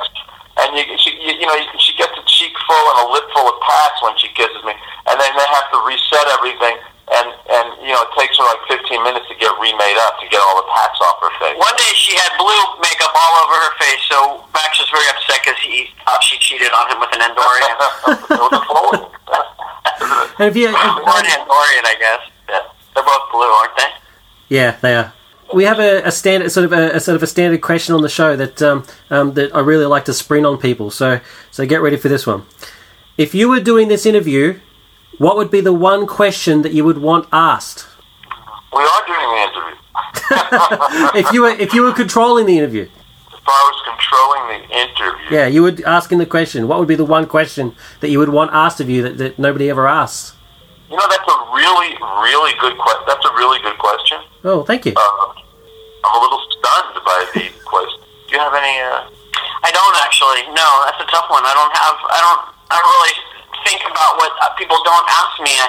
[0.65, 3.47] and you she you, you know she gets a cheek full and a lip full
[3.47, 4.73] of Pax when she kisses me,
[5.07, 6.75] and then they have to reset everything,
[7.13, 10.25] and and you know it takes her like 15 minutes to get remade up to
[10.27, 11.55] get all the Pax off her face.
[11.55, 14.17] One day she had blue makeup all over her face, so
[14.51, 17.77] Max was very upset because he thought she cheated on him with an Andorian.
[18.33, 19.09] it was a Floyd.
[20.39, 20.67] Have you?
[20.67, 22.21] or an Andorian, I guess.
[22.49, 22.61] Yeah.
[22.95, 23.91] They're both blue, aren't they?
[24.49, 25.13] Yeah, they are.
[25.53, 28.01] We have a, a standard sort of a, a sort of a standard question on
[28.01, 30.91] the show that um, um, that I really like to spring on people.
[30.91, 31.19] So
[31.51, 32.45] so get ready for this one.
[33.17, 34.59] If you were doing this interview,
[35.17, 37.87] what would be the one question that you would want asked?
[38.73, 39.75] We are doing the interview.
[41.19, 45.35] If you were if you were controlling the interview, If I was controlling the interview,
[45.35, 46.67] yeah, you would asking the question.
[46.67, 49.39] What would be the one question that you would want asked of you that, that
[49.39, 50.35] nobody ever asks?
[50.89, 51.93] You know that's a really,
[52.25, 53.05] really good question.
[53.05, 54.17] That's a really good question.
[54.43, 54.93] Oh, thank you.
[54.97, 55.33] Uh,
[56.03, 58.01] I'm a little stunned by the question.
[58.27, 58.75] Do you have any?
[58.81, 59.05] Uh...
[59.61, 60.49] I don't actually.
[60.55, 61.45] No, that's a tough one.
[61.45, 61.95] I don't have.
[62.09, 62.41] I don't.
[62.69, 63.15] I don't really
[63.65, 65.53] think about what uh, people don't ask me.
[65.53, 65.67] I,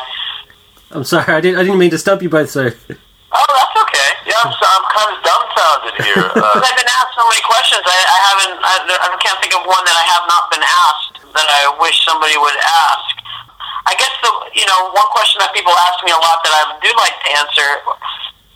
[0.93, 2.51] I'm sorry, I didn't I didn't mean to stump you both.
[2.51, 2.71] So
[3.31, 4.11] Oh, that's okay.
[4.27, 6.27] Yeah, I'm, so, I'm kind of dumbfounded here.
[6.35, 7.83] Uh, I've been asked so many questions.
[7.87, 8.57] I, I haven't.
[8.59, 11.95] I, I can't think of one that I have not been asked that I wish
[12.03, 13.13] somebody would ask.
[13.87, 16.63] I guess the you know one question that people ask me a lot that I
[16.83, 17.69] do like to answer.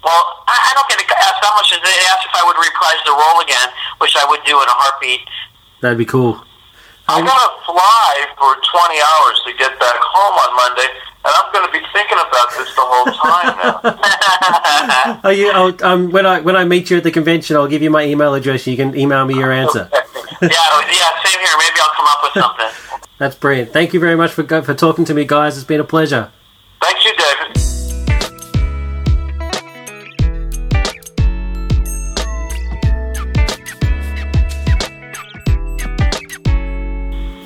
[0.04, 1.72] Well, I, I don't get asked that much.
[1.72, 3.68] Is they ask if I would reprise the role again,
[4.04, 5.24] which I would do in a heartbeat.
[5.80, 6.44] that'd be cool.
[7.06, 11.72] I'm gonna fly for 20 hours to get back home on Monday, and I'm gonna
[11.72, 13.74] be thinking about this the whole time now.
[15.24, 15.50] Oh, you.
[15.54, 18.04] Oh, um, when I when I meet you at the convention, I'll give you my
[18.04, 18.66] email address.
[18.66, 19.88] You can email me your answer.
[19.92, 20.00] yeah,
[20.40, 21.56] yeah, same here.
[21.58, 23.00] Maybe I'll come up with something.
[23.18, 23.72] That's brilliant.
[23.72, 25.56] Thank you very much for for talking to me, guys.
[25.56, 26.32] It's been a pleasure.
[26.82, 28.64] Thank you, David.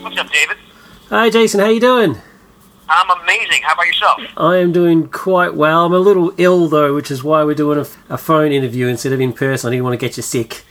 [0.02, 0.56] What's up, David?
[1.10, 1.60] Hi, Jason.
[1.60, 2.16] How you doing?
[2.88, 3.60] I'm amazing.
[3.62, 4.20] How about yourself?
[4.38, 5.84] I am doing quite well.
[5.84, 9.12] I'm a little ill though, which is why we're doing a, a phone interview instead
[9.12, 9.68] of in person.
[9.68, 10.64] I didn't want to get you sick.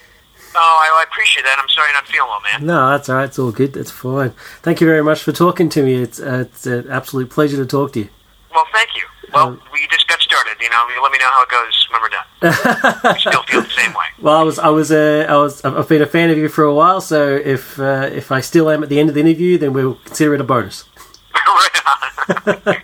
[0.59, 1.59] Oh, I, I appreciate that.
[1.61, 2.65] I'm sorry you're not feeling well, man.
[2.65, 3.25] No, that's all right.
[3.25, 3.73] It's all good.
[3.73, 4.31] That's fine.
[4.63, 6.01] Thank you very much for talking to me.
[6.01, 8.09] It's uh, it's an absolute pleasure to talk to you.
[8.51, 9.03] Well, thank you.
[9.31, 10.55] Well, we just got started.
[10.59, 12.25] You know, you let me know how it goes when we're done.
[13.13, 14.05] I still feel the same way.
[14.19, 16.63] Well, I was I was uh, I was I've been a fan of you for
[16.63, 17.01] a while.
[17.01, 19.95] So if uh, if I still am at the end of the interview, then we'll
[20.05, 20.85] consider it a bonus.
[21.35, 22.06] right on.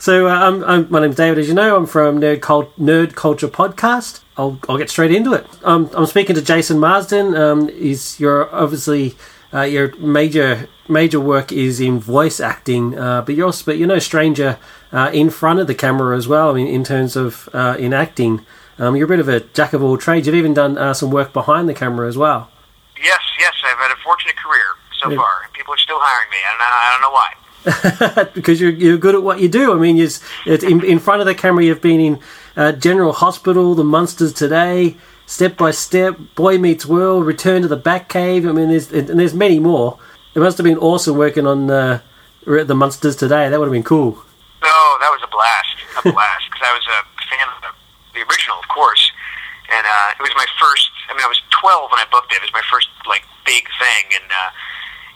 [0.00, 1.76] So uh, I'm, I'm, my name's David, as you know.
[1.76, 4.20] I'm from Nerd, Cult, Nerd Culture Podcast.
[4.36, 5.44] I'll, I'll get straight into it.
[5.64, 7.34] Um, I'm speaking to Jason Marsden.
[7.36, 9.16] Um, he's your obviously
[9.52, 13.88] uh, your major major work is in voice acting, uh, but you're also, but you're
[13.88, 14.56] no stranger
[14.92, 16.50] uh, in front of the camera as well.
[16.50, 18.46] I mean, in terms of uh, in acting,
[18.78, 20.28] um, you're a bit of a jack of all trades.
[20.28, 22.48] You've even done uh, some work behind the camera as well.
[23.02, 24.64] yes, yes, I've had a fortunate career
[25.02, 25.16] so Yeah.
[25.16, 25.28] far.
[25.54, 26.36] People are still hiring me.
[26.46, 27.32] I I don't know why.
[28.34, 29.72] because you're you're good at what you do.
[29.72, 30.08] I mean, you're,
[30.46, 31.64] it's in, in front of the camera.
[31.64, 32.20] You've been in
[32.56, 34.96] uh, General Hospital, The Munsters Today,
[35.26, 38.48] Step by Step, Boy Meets World, Return to the Batcave.
[38.48, 39.98] I mean, there's and there's many more.
[40.34, 42.00] It must have been awesome working on uh,
[42.44, 43.48] The Munsters Today.
[43.48, 44.12] That would have been cool.
[44.62, 47.70] No, that was a blast, a blast, because I was a fan of the,
[48.18, 49.10] the original, of course,
[49.70, 50.90] and uh, it was my first.
[51.08, 52.36] I mean, I was 12 when I booked it.
[52.36, 54.50] It was my first like big thing, and uh,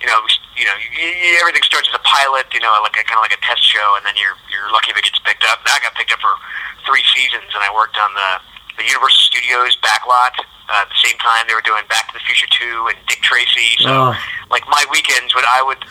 [0.01, 2.73] you know, it was, you know, you, you, everything starts as a pilot, you know,
[2.85, 5.05] like a kind of like a test show, and then you're you're lucky if it
[5.05, 5.61] gets picked up.
[5.65, 6.35] Now I got picked up for
[6.85, 8.31] three seasons, and I worked on the
[8.81, 10.37] the Universal Studios backlot.
[10.73, 13.21] Uh, at the same time, they were doing Back to the Future 2 and Dick
[13.21, 13.77] Tracy.
[13.83, 14.15] So, Oh.
[14.49, 15.77] like my weekends, when I would,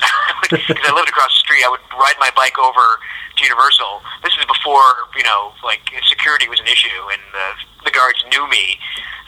[0.49, 4.01] because I lived across the street, I would ride my bike over to Universal.
[4.23, 7.47] This is before you know, like security was an issue, and the
[7.85, 8.79] the guards knew me.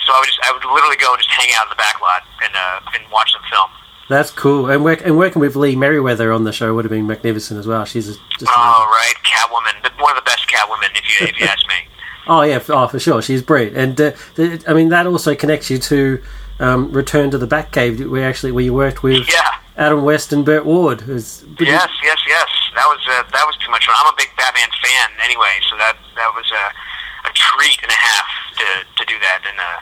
[0.07, 2.23] So I would just, I would literally go and just hang out in the backlot
[2.41, 3.69] and uh, and watch them film.
[4.09, 4.69] That's cool.
[4.69, 7.65] And work and working with Lee Meriwether on the show would have been magnificent as
[7.67, 7.85] well.
[7.85, 8.91] She's a, just Oh, amazing.
[8.91, 11.75] right, Catwoman, one of the best Catwomen, if you if you ask me.
[12.25, 13.75] Oh yeah, f- oh for sure, she's brilliant.
[13.75, 16.21] And uh, th- I mean that also connects you to
[16.59, 19.43] um, Return to the Batcave, where actually where you worked with Yeah.
[19.75, 21.01] Adam West and Burt Ward.
[21.01, 22.47] Who's, Yes, yes, yes.
[22.75, 23.95] That was uh, that was too much fun.
[23.99, 27.99] I'm a big Batman fan anyway, so that that was a, a treat and a
[27.99, 29.79] half to to do that and uh,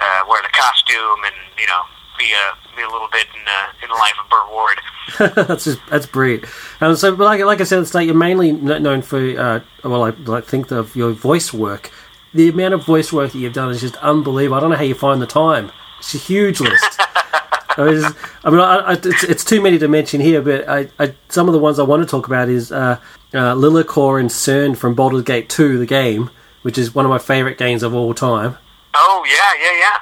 [0.00, 1.84] uh, wear the costume and you know
[2.18, 5.46] be a be a little bit in uh, in the life of Burt Ward.
[5.48, 6.44] that's just that's brilliant.
[6.80, 10.12] Um, so, like like I said, it's like you're mainly known for uh, well, I,
[10.36, 11.90] I think of your voice work.
[12.34, 14.58] The amount of voice work that you've done is just unbelievable.
[14.58, 15.72] I don't know how you find the time.
[15.98, 17.00] It's a huge list.
[17.00, 18.14] I mean, it's-
[18.44, 21.48] I mean, I, I, it's, it's too many to mention here, but I, I, some
[21.48, 22.98] of the ones I want to talk about is uh,
[23.32, 26.30] uh, Lilarcor and Cernd from Baldur's Gate 2, the game,
[26.62, 28.56] which is one of my favourite games of all time.
[28.94, 29.98] Oh yeah, yeah, yeah.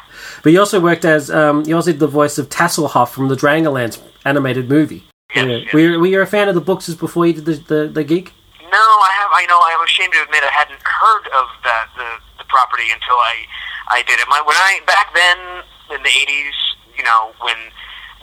[0.46, 3.34] But you also worked as, um, you also did the voice of Tasslehoff from the
[3.34, 5.02] Dragonlance animated movie.
[5.34, 5.56] Yes, Yeah.
[5.58, 5.74] yes.
[5.74, 7.80] Were, you, were you a fan of the books just before you did the, the,
[7.90, 8.30] the gig?
[8.62, 9.30] No, I have.
[9.34, 9.58] I know.
[9.58, 12.06] I'm ashamed to admit I hadn't heard of that the
[12.38, 13.42] the property until I
[13.90, 14.26] I did it.
[14.30, 15.38] My when I back then
[15.98, 16.54] in the '80s,
[16.94, 17.58] you know, when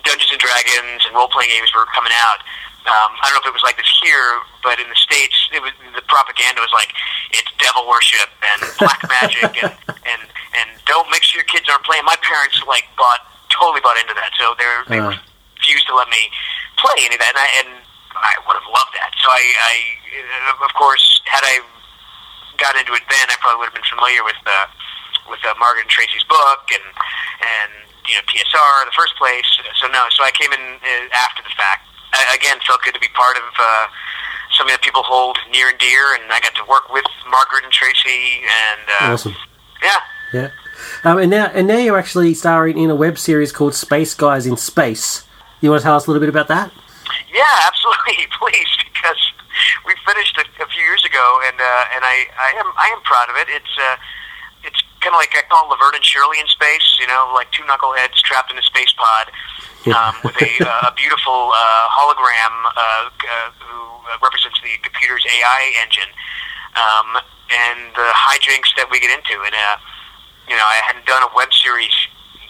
[0.07, 2.39] Dungeons and Dragons and role playing games were coming out.
[2.87, 5.59] Um, I don't know if it was like this here, but in the states, it
[5.63, 6.91] was the propaganda was like
[7.35, 9.75] it's devil worship and black magic and
[10.11, 10.23] and
[10.59, 12.03] and don't make sure your kids aren't playing.
[12.05, 15.13] My parents like bought totally bought into that, so they're they Uh.
[15.57, 16.29] refused to let me
[16.77, 17.69] play any of that, and I, and
[18.17, 19.11] I would have loved that.
[19.21, 19.73] So I, I
[20.59, 21.61] uh, of course, had I
[22.57, 24.65] got into it then, I probably would have been familiar with uh,
[25.29, 26.85] with uh, Margaret and Tracy's book and
[27.41, 27.71] and
[28.09, 29.45] you know TSR in the first place.
[29.81, 31.87] So no, so I came in uh, after the fact.
[32.13, 33.85] I, again, felt good to be part of uh,
[34.53, 37.73] something that people hold near and dear, and I got to work with Margaret and
[37.73, 39.33] Tracy, and uh, Awesome.
[39.81, 39.97] yeah.
[40.33, 40.49] Yeah.
[41.03, 44.47] Um, and now, and now you're actually starring in a web series called Space Guys
[44.47, 45.23] in Space.
[45.61, 46.73] You want to tell us a little bit about that?
[47.31, 49.21] Yeah, absolutely, please, because
[49.85, 53.01] we finished it a few years ago, and uh, and I, I am I am
[53.03, 53.47] proud of it.
[53.49, 53.95] It's uh,
[54.63, 56.97] it's kind of like I call it Laverne and Shirley in space.
[56.99, 59.31] You know, like two knuckleheads trapped in a space pod
[59.91, 65.25] um, with a, uh, a beautiful uh, hologram uh, uh, who uh, represents the computer's
[65.27, 66.09] AI engine,
[66.75, 67.21] um,
[67.51, 69.35] and the hijinks that we get into.
[69.43, 69.77] And uh,
[70.47, 71.93] you know, I hadn't done a web series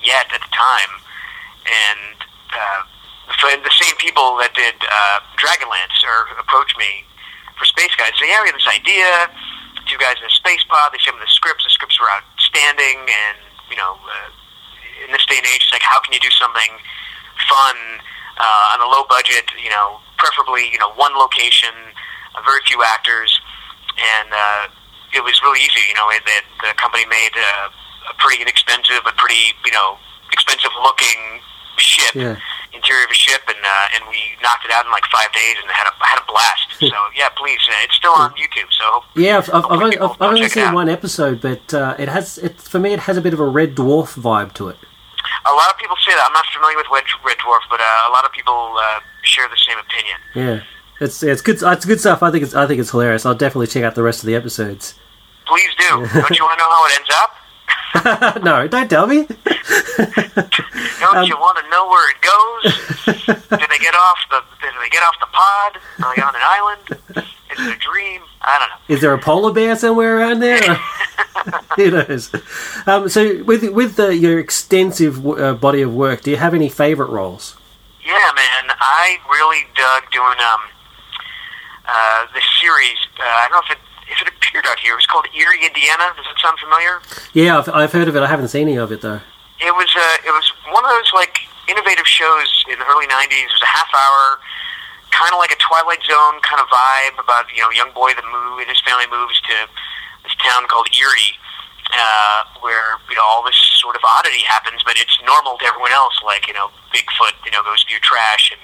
[0.03, 0.91] yet at the time,
[1.65, 2.17] and
[2.51, 2.81] uh,
[3.63, 7.07] the same people that did uh, Dragonlance or approached me
[7.57, 8.11] for Space Guys.
[8.19, 9.29] Say, yeah, we have this idea.
[9.87, 10.95] Two guys in a space pod.
[10.95, 11.63] They sent me the scripts.
[11.63, 13.37] The scripts were outstanding, and
[13.67, 14.29] you know, uh,
[15.03, 16.71] in this day and age, it's like, how can you do something
[17.51, 17.75] fun
[18.39, 19.51] uh, on a low budget?
[19.59, 21.75] You know, preferably, you know, one location,
[22.35, 23.31] uh, very few actors,
[23.99, 24.63] and uh,
[25.11, 25.83] it was really easy.
[25.91, 26.23] You know, it,
[26.63, 27.67] the company made uh,
[28.09, 29.97] a pretty inexpensive but pretty, you know,
[30.31, 31.39] expensive looking
[31.77, 32.35] ship Yeah.
[32.71, 35.55] interior of a ship, and uh, and we knocked it out in like five days
[35.61, 36.67] and had a had a blast.
[36.79, 38.69] so yeah, please, uh, it's still on YouTube.
[38.71, 42.37] So Yeah, I've, I've, only, I've, I've only seen one episode, but uh, it has
[42.37, 42.93] it for me.
[42.93, 44.77] It has a bit of a Red Dwarf vibe to it.
[45.45, 46.25] a lot of people say that.
[46.27, 49.47] I'm not familiar with Red, Red Dwarf, but uh, a lot of people uh, share
[49.49, 50.17] the same opinion.
[50.35, 50.63] Yeah,
[50.99, 51.57] it's it's good.
[51.61, 52.21] It's good stuff.
[52.23, 53.25] I think it's I think it's hilarious.
[53.25, 54.95] I'll definitely check out the rest of the episodes.
[55.45, 55.89] Please do.
[55.89, 57.35] Don't you want to know how it ends up?
[58.43, 59.25] no, don't tell me.
[59.25, 63.43] Don't Um, you want to know where it goes?
[63.59, 64.41] do they get off the?
[64.61, 65.79] Do they get off the pod?
[66.05, 67.25] Are they on an island?
[67.51, 68.21] Is it a dream?
[68.41, 68.95] I don't know.
[68.95, 70.59] Is there a polar bear somewhere around there?
[71.75, 72.33] Who knows?
[72.87, 76.69] Um, so, with with the, your extensive uh, body of work, do you have any
[76.69, 77.55] favorite roles?
[78.05, 80.61] Yeah, man, I really dug doing um
[81.85, 82.97] uh this series.
[83.19, 83.83] Uh, I don't know if it
[84.13, 84.93] if it appeared out here.
[84.93, 86.13] It was called Erie, Indiana.
[86.15, 87.01] Does it sound familiar?
[87.33, 88.21] Yeah, I've, I've heard of it.
[88.21, 89.21] I haven't seen any of it though.
[89.59, 91.37] It was uh, it was one of those like
[91.67, 93.49] innovative shows in the early '90s.
[93.49, 94.39] It was a half hour
[95.13, 98.25] kind of like a Twilight Zone kind of vibe about you know young boy that
[98.25, 99.55] move and his family moves to
[100.25, 101.37] this town called Erie,
[101.93, 105.93] uh, where you know all this sort of oddity happens, but it's normal to everyone
[105.93, 106.17] else.
[106.25, 108.62] Like you know Bigfoot, you know goes through your trash and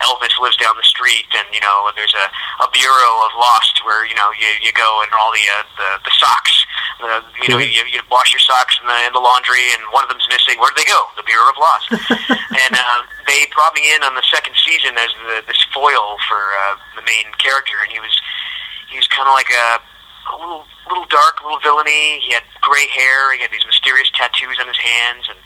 [0.00, 2.26] Elvis lives down the street, and you know there's a,
[2.64, 5.90] a bureau of lost where you know you, you go and all the uh, the,
[6.08, 6.64] the socks,
[7.00, 10.04] the, you know you, you wash your socks in the in the laundry, and one
[10.04, 10.56] of them's missing.
[10.56, 11.00] Where did they go?
[11.16, 11.86] The bureau of lost.
[12.64, 16.40] and uh, they brought me in on the second season as the, this foil for
[16.40, 18.14] uh, the main character, and he was
[18.88, 19.68] he was kind of like a,
[20.32, 22.18] a little little dark, a little villainy.
[22.24, 23.32] He had gray hair.
[23.36, 25.38] He had these mysterious tattoos on his hands, and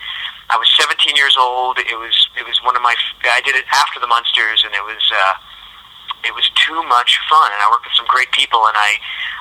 [0.49, 1.79] I was 17 years old.
[1.79, 2.93] It was it was one of my.
[3.25, 5.33] I did it after the Munsters, and it was uh,
[6.25, 7.49] it was too much fun.
[7.49, 8.91] And I worked with some great people, and I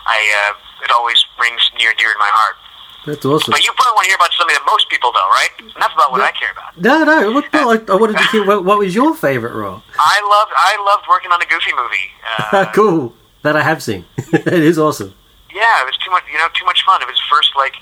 [0.07, 2.57] I uh, it always rings near and dear to my heart.
[3.05, 3.53] That's awesome.
[3.53, 5.53] But you probably want to hear about something that most people know, right?
[5.77, 6.73] Enough about what I care about.
[6.81, 7.33] No, no.
[7.33, 8.47] What, what, I wanted to hear.
[8.47, 9.83] What, what was your favorite role?
[10.01, 12.09] I loved I loved working on the Goofy movie.
[12.25, 13.13] Uh, cool.
[13.43, 14.07] That I have seen.
[14.33, 15.13] it is awesome.
[15.53, 16.25] yeah, it was too much.
[16.33, 17.03] You know, too much fun.
[17.03, 17.77] It was the first like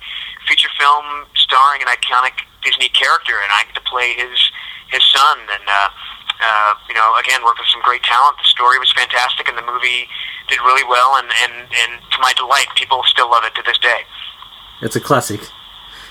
[0.49, 4.39] feature film starring an iconic Disney character, and I get to play his
[4.91, 5.39] his son.
[5.51, 5.89] And uh,
[6.43, 8.39] uh, you know, again, worked with some great talent.
[8.39, 10.09] The story was fantastic, and the movie
[10.49, 11.17] did really well.
[11.17, 14.03] And and and to my delight, people still love it to this day.
[14.81, 15.41] It's a classic.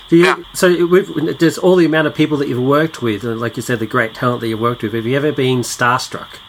[0.08, 0.36] Do you, Yeah.
[0.52, 3.62] So, with, there's all the amount of people that you've worked with, and like you
[3.62, 4.92] said, the great talent that you've worked with.
[4.94, 6.40] Have you ever been starstruck?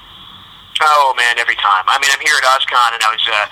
[0.82, 1.86] Oh man, every time.
[1.88, 3.48] I mean, I'm here at OzCon, and I was uh,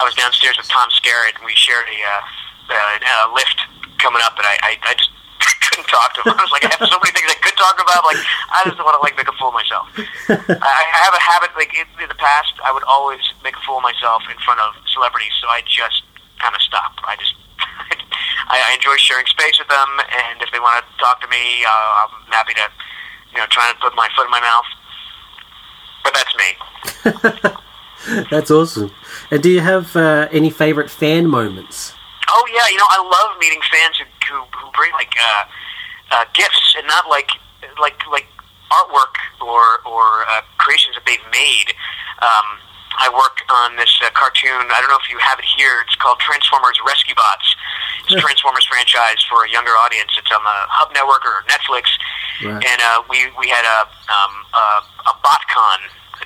[0.00, 3.60] I was downstairs with Tom Skerritt, and we shared a, uh, uh, a lift
[3.98, 5.10] coming up, and I, I, I just
[5.72, 6.36] couldn't talk to him.
[6.36, 8.04] I was like, I have so many things I could talk about.
[8.04, 8.20] Like,
[8.52, 9.88] I just want to like make a fool of myself.
[10.28, 13.62] I, I have a habit, like in, in the past, I would always make a
[13.64, 16.04] fool of myself in front of celebrities, so I just
[16.38, 17.00] kind of stop.
[17.08, 17.32] I just.
[18.52, 21.64] I, I enjoy sharing space with them, and if they want to talk to me,
[21.64, 22.66] uh, I'm happy to,
[23.32, 24.68] you know, try and put my foot in my mouth.
[26.04, 26.50] But that's me.
[28.30, 28.90] That's awesome.
[29.30, 31.94] And do you have uh, any favorite fan moments?
[32.28, 35.44] Oh yeah, you know I love meeting fans who who, who bring like uh,
[36.12, 37.30] uh, gifts and not like
[37.80, 38.28] like like
[38.70, 41.74] artwork or or uh, creations that they've made.
[42.20, 42.60] Um,
[43.00, 44.68] I work on this uh, cartoon.
[44.68, 45.80] I don't know if you have it here.
[45.88, 47.56] It's called Transformers Rescue Bots.
[48.04, 50.12] It's a Transformers franchise for a younger audience.
[50.18, 51.88] It's on the Hub Network or Netflix.
[52.44, 52.60] Right.
[52.60, 54.64] And uh, we we had a um, a,
[55.08, 55.80] a BotCon,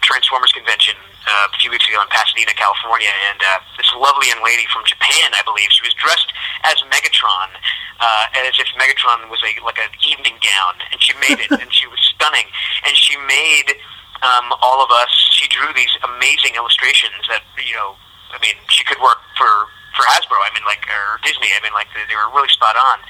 [0.07, 0.95] Transformers convention,
[1.27, 4.87] uh, a few weeks ago in Pasadena, California, and uh, this lovely young lady from
[4.87, 6.31] Japan, I believe, she was dressed
[6.63, 7.51] as Megatron,
[7.99, 11.75] uh, as if Megatron was a like an evening gown, and she made it, and
[11.75, 12.47] she was stunning,
[12.87, 13.75] and she made
[14.23, 15.11] um, all of us.
[15.35, 17.99] She drew these amazing illustrations that you know,
[18.31, 19.67] I mean, she could work for
[19.97, 20.37] for Hasbro.
[20.37, 21.49] I mean, like or Disney.
[21.57, 23.01] I mean, like they, they were really spot on.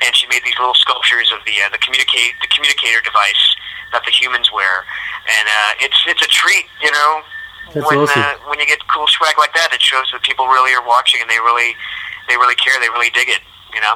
[0.00, 3.54] And she made these little sculptures of the uh, the communicate the communicator device
[3.92, 4.88] that the humans wear,
[5.28, 7.22] and uh, it's it's a treat, you know.
[7.74, 8.22] That's when awesome.
[8.22, 11.20] uh, when you get cool swag like that, it shows that people really are watching
[11.20, 11.76] and they really
[12.28, 12.74] they really care.
[12.80, 13.44] They really dig it.
[13.74, 13.94] You know.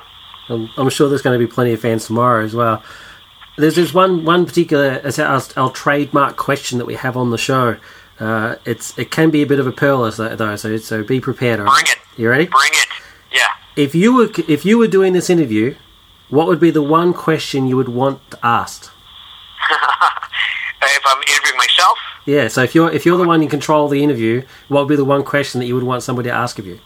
[0.48, 2.84] I'm, I'm sure there's going to be plenty of fans tomorrow as well.
[3.56, 7.38] There's this one one particular it's our, our trademark question that we have on the
[7.38, 7.76] show.
[8.20, 11.58] Uh, it's it can be a bit of a pearl though so so be prepared.
[11.60, 11.84] all right?
[11.84, 12.20] Bring it.
[12.20, 12.46] You ready?
[12.46, 12.86] Bring it.
[13.32, 13.40] Yeah.
[13.76, 15.74] If you were if you were doing this interview,
[16.28, 18.90] what would be the one question you would want asked?
[19.70, 22.48] if I'm interviewing myself, Yeah.
[22.48, 24.96] So if you're if you're the one in control of the interview, what would be
[24.96, 26.78] the one question that you would want somebody to ask of you?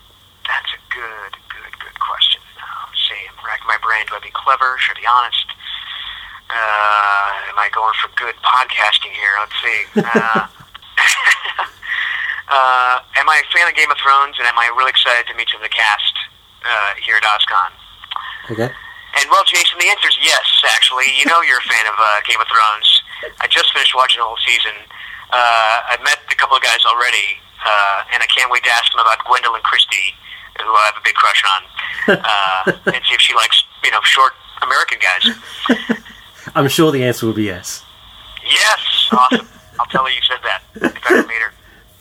[0.46, 2.40] that's a good, good, good question.
[2.56, 4.06] Let's see, I'm racking my brain.
[4.08, 4.76] Do I be clever?
[4.78, 5.46] Should I be honest?
[6.48, 9.34] Uh, am I going for good podcasting here?
[9.40, 9.80] Let's see.
[10.00, 10.46] Uh,
[12.48, 15.34] uh, am I a fan of Game of Thrones, and am I really excited to
[15.34, 16.14] meet some of the cast
[16.64, 17.72] uh, here at OzCon?
[18.50, 18.70] Okay.
[19.18, 20.44] And well, Jason, the answer is yes.
[20.74, 22.88] Actually, you know you're a fan of uh, Game of Thrones.
[23.40, 24.74] I just finished watching the whole season.
[25.30, 28.90] Uh, I've met a couple of guys already, uh, and I can't wait to ask
[28.92, 30.14] them about Gwendoline Christie,
[30.60, 31.62] who I have a big crush on,
[32.16, 34.32] uh, and see if she likes you know short
[34.62, 35.98] American guys.
[36.54, 37.84] I'm sure the answer will be yes.
[38.44, 39.48] Yes, awesome.
[39.78, 40.62] I'll tell her you said that
[40.96, 41.52] if I meet her.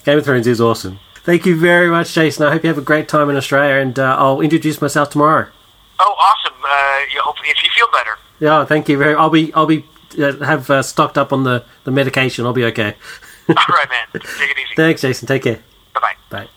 [0.06, 1.00] Game of Thrones is awesome.
[1.16, 2.46] Thank you very much, Jason.
[2.46, 5.50] I hope you have a great time in Australia, and uh, I'll introduce myself tomorrow.
[6.00, 6.58] Oh, awesome!
[6.64, 8.18] Uh, you hope if you feel better.
[8.40, 9.16] Yeah, thank you very.
[9.16, 9.84] I'll be I'll be
[10.18, 12.46] uh, have uh, stocked up on the, the medication.
[12.46, 12.96] I'll be okay.
[13.50, 14.08] All right, man.
[14.14, 14.76] Take it easy.
[14.76, 15.28] Thanks, Jason.
[15.28, 15.60] Take care.
[15.94, 16.14] Bye bye.
[16.30, 16.48] Bye.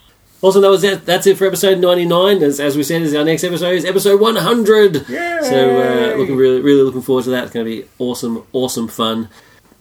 [0.42, 1.04] Also, that was it.
[1.04, 2.42] That's it for episode ninety nine.
[2.42, 5.04] As, as we said, is our next episode is episode one hundred.
[5.06, 7.44] So, uh, looking really really looking forward to that.
[7.44, 9.28] It's going to be awesome, awesome fun.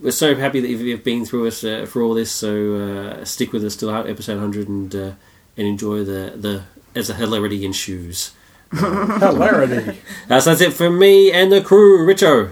[0.01, 2.31] We're so happy that you've, you've been through us uh, for all this.
[2.31, 5.11] So uh, stick with us till our episode hundred and uh,
[5.57, 6.63] and enjoy the the
[6.95, 8.31] as the hilarity ensues.
[8.71, 9.99] Hilarity.
[10.29, 12.05] Uh, so that's it for me and the crew.
[12.05, 12.51] Richo.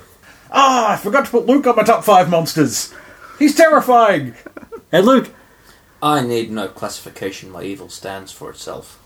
[0.52, 2.94] Ah, I forgot to put Luke on my top five monsters.
[3.38, 4.34] He's terrifying.
[4.92, 5.30] And Luke.
[6.02, 7.52] I need no classification.
[7.52, 9.00] My evil stands for itself.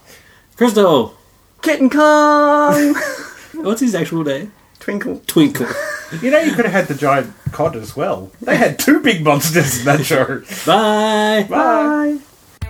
[0.56, 1.18] Crystal.
[1.62, 2.96] Kitten Kong!
[3.54, 4.54] What's his actual name?
[4.80, 5.22] Twinkle.
[5.28, 5.68] Twinkle.
[6.22, 8.32] You know, you could have had the giant cod as well.
[8.42, 10.42] They had two big monsters in that show.
[10.66, 11.46] Bye.
[11.50, 12.20] Bye.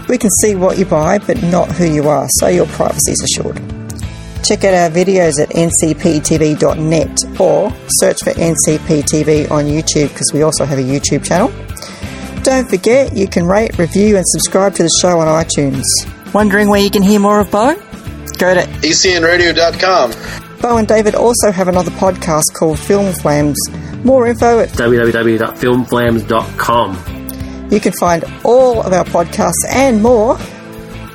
[0.08, 3.22] We can see what you buy, but not who you are, so your privacy is
[3.22, 3.56] assured.
[4.44, 10.64] Check out our videos at ncptv.net or search for NCPTV on YouTube because we also
[10.64, 11.52] have a YouTube channel.
[12.42, 15.84] Don't forget, you can rate, review, and subscribe to the show on iTunes.
[16.34, 17.74] Wondering where you can hear more of Bo?
[18.38, 20.12] Go to ECNradio.com.
[20.60, 23.56] Bo and David also have another podcast called Film Flams.
[24.04, 27.68] More info at www.filmflams.com.
[27.70, 30.36] you can find all of our podcasts and more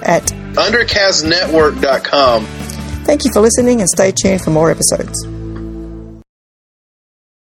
[0.03, 0.23] at
[0.53, 2.45] Undercastnetwork.com.
[3.05, 5.27] Thank you for listening and stay tuned for more episodes.